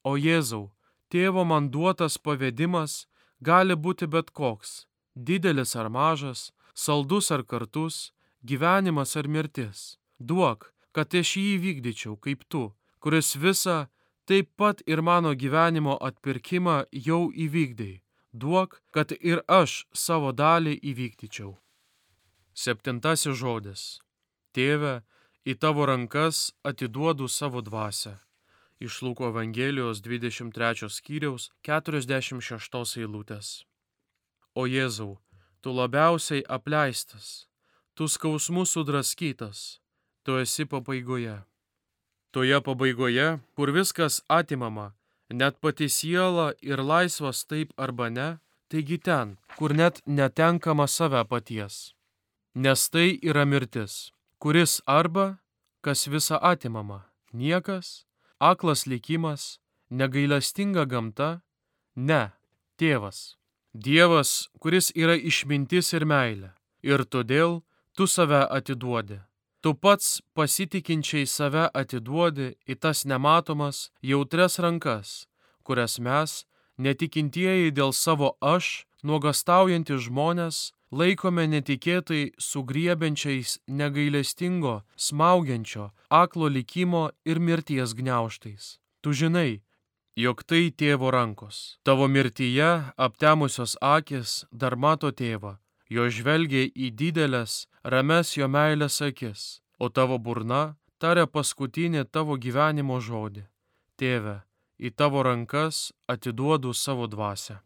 O 0.02 0.18
Jėzau, 0.18 0.72
tėvo 1.14 1.46
man 1.46 1.70
duotas 1.70 2.18
pavedimas 2.18 3.06
gali 3.42 3.78
būti 3.78 4.10
bet 4.10 4.34
koks- 4.34 4.88
didelis 5.30 5.76
ar 5.76 5.90
mažas, 5.90 6.52
saldus 6.74 7.30
ar 7.30 7.44
kartus, 7.44 8.12
gyvenimas 8.44 9.16
ar 9.16 9.28
mirtis. 9.28 9.98
Duok, 10.20 10.73
kad 10.96 11.14
aš 11.18 11.36
jį 11.38 11.46
įvykdyčiau 11.58 12.16
kaip 12.22 12.46
tu, 12.48 12.70
kuris 13.02 13.34
visą 13.36 13.88
taip 14.30 14.54
pat 14.56 14.82
ir 14.88 15.02
mano 15.02 15.34
gyvenimo 15.36 15.98
atpirkimą 16.00 16.78
jau 17.08 17.28
įvykdai. 17.46 18.00
Duok, 18.34 18.80
kad 18.96 19.12
ir 19.20 19.44
aš 19.48 19.84
savo 19.94 20.32
dalį 20.34 20.80
įvykdyčiau. 20.82 21.52
Septintasis 22.54 23.38
žodis. 23.38 23.84
Tėve, 24.54 25.02
į 25.46 25.54
tavo 25.62 25.86
rankas 25.90 26.54
atiduodu 26.66 27.28
savo 27.28 27.62
dvasę. 27.62 28.18
Iš 28.80 29.02
Luko 29.06 29.30
Evangelijos 29.30 30.02
23 30.02 30.90
skyriaus 30.90 31.52
46 31.62 32.98
eilutės. 33.04 33.64
O 34.56 34.66
Jėzau, 34.70 35.20
tu 35.62 35.74
labiausiai 35.74 36.44
apleistas, 36.50 37.48
tu 37.94 38.10
skausmų 38.10 38.66
sudraskytas, 38.70 39.83
tu 40.24 40.38
esi 40.40 40.66
pabaigoje. 40.66 41.42
Toje 42.32 42.62
pabaigoje, 42.62 43.40
kur 43.56 43.72
viskas 43.72 44.22
atimama, 44.28 44.94
net 45.30 45.60
pati 45.62 45.90
siela 45.90 46.54
ir 46.62 46.80
laisvas 46.80 47.44
taip 47.46 47.74
arba 47.78 48.10
ne, 48.10 48.30
taigi 48.70 48.98
ten, 48.98 49.38
kur 49.58 49.76
net 49.76 50.02
netenkama 50.06 50.88
save 50.88 51.24
paties. 51.30 51.94
Nes 52.56 52.90
tai 52.90 53.20
yra 53.30 53.46
mirtis, 53.46 54.12
kuris 54.40 54.82
arba, 54.86 55.38
kas 55.82 56.08
visa 56.08 56.40
atimama, 56.42 57.04
niekas, 57.34 58.06
aklas 58.40 58.88
likimas, 58.88 59.60
negailastinga 59.90 60.86
gamta, 60.86 61.30
ne, 61.96 62.32
tėvas. 62.80 63.36
Dievas, 63.74 64.50
kuris 64.62 64.92
yra 64.94 65.18
išmintis 65.18 65.94
ir 65.98 66.06
meilė, 66.06 66.54
ir 66.86 67.06
todėl 67.10 67.62
tu 67.98 68.06
save 68.06 68.46
atiduodi 68.58 69.20
Tu 69.64 69.72
pats 69.74 70.08
pasitikinčiai 70.36 71.24
save 71.24 71.70
atiduodi 71.72 72.50
į 72.68 72.76
tas 72.84 73.06
nematomas, 73.08 73.78
jautres 74.04 74.60
rankas, 74.60 75.14
kurias 75.64 75.96
mes, 76.04 76.42
netikintieji 76.76 77.72
dėl 77.72 77.96
savo 77.96 78.34
aš, 78.44 78.84
nuogastaujantis 79.08 80.04
žmonės, 80.10 80.58
laikome 80.92 81.48
netikėtai 81.48 82.34
sugriebiančiais 82.36 83.56
negailestingo, 83.68 84.82
smaugiančio, 85.00 85.94
aklo 86.12 86.52
likimo 86.52 87.06
ir 87.24 87.40
mirties 87.40 87.96
gniauštais. 87.96 88.78
Tu 89.00 89.16
žinai, 89.16 89.64
jog 90.20 90.44
tai 90.44 90.74
tėvo 90.76 91.08
rankos. 91.16 91.80
Tavo 91.88 92.12
mirtyje 92.12 92.72
aptemusios 93.00 93.80
akis 93.80 94.44
dar 94.52 94.76
mato 94.76 95.16
tėvą, 95.16 95.56
jo 95.94 96.08
žvelgia 96.10 96.70
į 96.74 96.90
didelės, 97.00 97.66
rames 97.84 98.34
jo 98.38 98.48
meilės 98.50 98.98
akis, 99.06 99.62
o 99.78 99.90
tavo 99.90 100.18
burna 100.18 100.64
taria 101.04 101.28
paskutinį 101.28 102.06
tavo 102.16 102.38
gyvenimo 102.44 103.00
žodį. 103.08 103.44
Tėve, 104.00 104.38
į 104.80 104.90
tavo 105.00 105.24
rankas 105.28 105.92
atiduodu 106.10 106.74
savo 106.74 107.08
dvasę. 107.12 107.60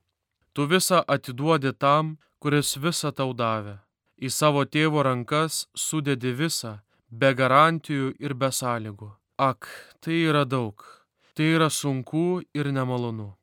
Tu 0.53 0.65
visą 0.67 1.03
atiduodi 1.15 1.71
tam, 1.73 2.17
kuris 2.41 2.75
visą 2.81 3.13
tau 3.13 3.33
davė. 3.33 3.77
Į 4.17 4.29
savo 4.33 4.65
tėvo 4.65 5.03
rankas 5.05 5.67
sudedi 5.77 6.33
visą, 6.33 6.79
be 7.09 7.29
garantijų 7.37 8.15
ir 8.19 8.33
be 8.33 8.49
sąlygų. 8.59 9.11
Ak, 9.37 9.69
tai 10.01 10.23
yra 10.25 10.43
daug, 10.49 10.81
tai 11.37 11.53
yra 11.57 11.69
sunku 11.69 12.41
ir 12.57 12.71
nemalonu. 12.73 13.35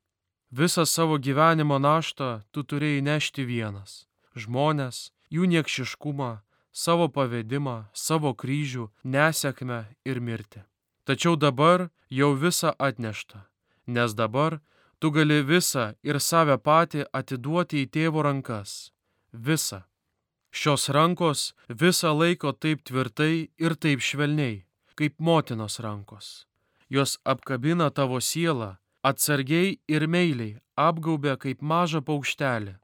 Visą 0.50 0.82
savo 0.86 1.20
gyvenimo 1.22 1.78
naštą 1.78 2.42
tu 2.50 2.66
turėjai 2.66 3.06
nešti 3.06 3.46
vienas 3.46 4.02
žmonės, 4.34 5.10
jų 5.30 5.46
niekšiškumą, 5.50 6.42
savo 6.74 7.08
pavedimą, 7.08 7.86
savo 7.92 8.34
kryžių, 8.34 8.90
nesėkmę 9.04 9.80
ir 10.04 10.20
mirtį. 10.20 10.64
Tačiau 11.04 11.36
dabar 11.36 11.90
jau 12.08 12.34
visa 12.34 12.74
atnešta, 12.78 13.46
nes 13.86 14.14
dabar 14.14 14.60
tu 14.98 15.10
gali 15.10 15.42
visą 15.44 15.94
ir 16.02 16.20
save 16.20 16.56
patį 16.58 17.04
atiduoti 17.12 17.84
į 17.84 17.90
tėvo 17.94 18.24
rankas. 18.24 18.90
Visa. 19.32 19.84
Šios 20.54 20.88
rankos 20.88 21.52
visą 21.68 22.14
laiko 22.14 22.52
taip 22.52 22.84
tvirtai 22.86 23.50
ir 23.58 23.74
taip 23.74 24.00
švelniai, 24.00 24.62
kaip 24.94 25.18
motinos 25.18 25.80
rankos. 25.82 26.46
Jos 26.88 27.18
apkabina 27.24 27.90
tavo 27.90 28.20
sielą, 28.22 28.76
atsargiai 29.02 29.78
ir 29.88 30.06
meiliai 30.06 30.60
apgaubia 30.76 31.34
kaip 31.36 31.62
mažą 31.62 32.00
paukštelį. 32.06 32.76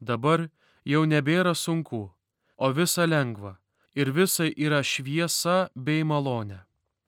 Dabar 0.00 0.48
jau 0.84 1.04
nebėra 1.08 1.54
sunku, 1.54 2.10
o 2.56 2.66
visa 2.72 3.06
lengva 3.06 3.56
ir 3.94 4.10
visa 4.10 4.46
yra 4.50 4.82
šviesa 4.82 5.68
bei 5.74 6.04
malonė. 6.04 6.64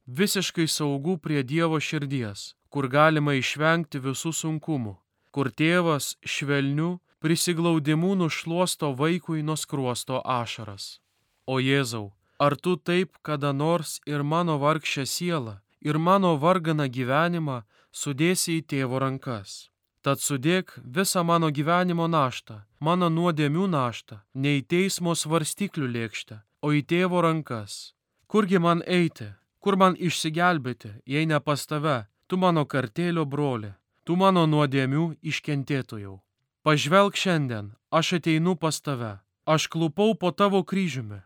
Visiškai 0.07 0.69
saugu 0.71 1.17
prie 1.19 1.43
Dievo 1.43 1.81
širdies, 1.83 2.55
kur 2.71 2.87
galima 2.89 3.35
išvengti 3.35 3.99
visų 3.99 4.33
sunkumų, 4.33 4.95
kur 5.35 5.51
tėvas 5.51 6.15
švelniu 6.23 7.01
prisiglaudimu 7.19 8.15
nušluosto 8.15 8.93
vaikui 8.95 9.43
nuskruosto 9.43 10.23
ašaras. 10.23 11.01
O 11.47 11.59
Jėzau, 11.59 12.13
ar 12.39 12.55
tu 12.57 12.77
taip 12.77 13.19
kada 13.23 13.53
nors 13.53 14.01
ir 14.07 14.23
mano 14.23 14.59
vargšę 14.63 15.07
sielą, 15.07 15.59
ir 15.83 15.99
mano 15.99 16.37
varganą 16.39 16.87
gyvenimą 16.87 17.63
sudėsi 17.91 18.61
į 18.61 18.67
tėvo 18.71 19.03
rankas? 19.03 19.71
Tad 20.07 20.21
sudėk 20.23 20.69
visą 20.97 21.25
mano 21.27 21.49
gyvenimo 21.51 22.05
naštą, 22.07 22.61
mano 22.79 23.09
nuodėmių 23.11 23.65
naštą, 23.67 24.21
ne 24.39 24.53
į 24.61 24.61
teismo 24.71 25.17
svarstyklių 25.19 25.89
lėkštę, 25.97 26.37
o 26.63 26.71
į 26.71 26.85
tėvo 26.87 27.25
rankas. 27.27 27.97
Kurgi 28.31 28.61
man 28.63 28.85
eiti, 28.87 29.27
kur 29.59 29.75
man 29.75 29.99
išsigelbėti, 29.99 30.93
jei 31.11 31.27
ne 31.27 31.41
pas 31.43 31.67
tave, 31.67 31.97
tu 32.31 32.39
mano 32.39 32.63
kartėlio 32.71 33.25
broli, 33.27 33.73
tu 34.07 34.15
mano 34.15 34.47
nuodėmių 34.47 35.17
iškentėtojau. 35.27 36.21
Pažvelk 36.63 37.19
šiandien, 37.19 37.75
aš 37.91 38.21
ateinu 38.21 38.55
pas 38.55 38.79
tave, 38.79 39.13
aš 39.43 39.67
klupau 39.67 40.15
po 40.15 40.31
tavo 40.31 40.63
kryžiumi. 40.63 41.19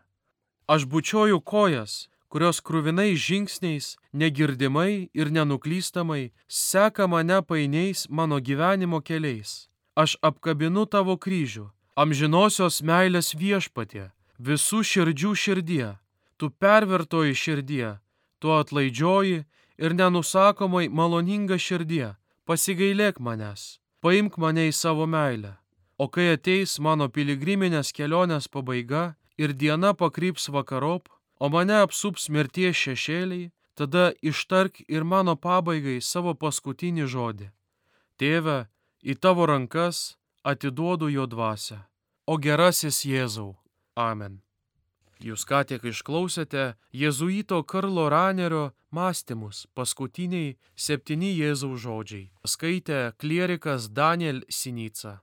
Aš 0.65 0.89
bučioju 0.89 1.37
kojas, 1.45 2.09
kurios 2.31 2.61
krūvinais 2.63 3.19
žingsniais, 3.19 3.97
negirdimai 4.15 5.09
ir 5.13 5.31
nenuklystamai 5.35 6.31
seka 6.47 7.07
mane 7.11 7.41
painiais 7.43 8.07
mano 8.09 8.39
gyvenimo 8.39 9.01
keliais. 9.03 9.67
Aš 9.95 10.15
apkabinu 10.23 10.85
tavo 10.87 11.17
kryžių, 11.19 11.67
amžinosios 11.99 12.79
meilės 12.87 13.33
viešpatė, 13.35 14.09
visų 14.39 14.79
širdžių 14.87 15.31
širdie, 15.43 15.87
tu 16.39 16.49
pervertoji 16.49 17.35
širdie, 17.35 17.99
tu 18.39 18.55
atlaidžioji 18.55 19.43
ir 19.77 19.97
nenusakomai 19.99 20.87
maloninga 20.87 21.59
širdie, 21.59 22.15
pasigailėk 22.47 23.19
manęs, 23.19 23.81
paimk 23.99 24.39
mane 24.39 24.69
į 24.71 24.73
savo 24.73 25.05
meilę. 25.05 25.57
O 26.01 26.07
kai 26.07 26.31
ateis 26.33 26.79
mano 26.79 27.11
piligriminės 27.13 27.91
kelionės 27.93 28.47
pabaiga 28.47 29.03
ir 29.37 29.51
diena 29.53 29.91
pakryps 29.93 30.47
vakarop, 30.49 31.11
o 31.41 31.49
mane 31.49 31.79
apsups 31.81 32.29
mirties 32.29 32.77
šešėliai, 32.77 33.49
tada 33.73 34.11
ištark 34.21 34.83
ir 34.85 35.07
mano 35.13 35.33
pabaigai 35.45 35.97
savo 36.05 36.35
paskutinį 36.37 37.07
žodį. 37.13 37.47
Tėve, 38.21 38.59
į 39.01 39.17
tavo 39.17 39.47
rankas 39.49 40.19
atiduodu 40.45 41.09
jo 41.09 41.25
dvasę. 41.25 41.79
O 42.29 42.37
gerasis 42.37 43.01
Jėzau. 43.09 43.55
Amen. 43.97 44.41
Jūs 45.21 45.45
ką 45.49 45.63
tik 45.69 45.83
išklausėte 45.85 46.75
jėzuito 46.97 47.59
Karlo 47.65 48.07
Ranerio 48.09 48.71
mąstymus, 48.93 49.65
paskutiniai 49.77 50.55
septyni 50.73 51.33
Jėzaus 51.37 51.81
žodžiai. 51.83 52.29
Skaitė 52.45 53.01
klierikas 53.21 53.89
Daniel 53.89 54.41
Sinica. 54.49 55.19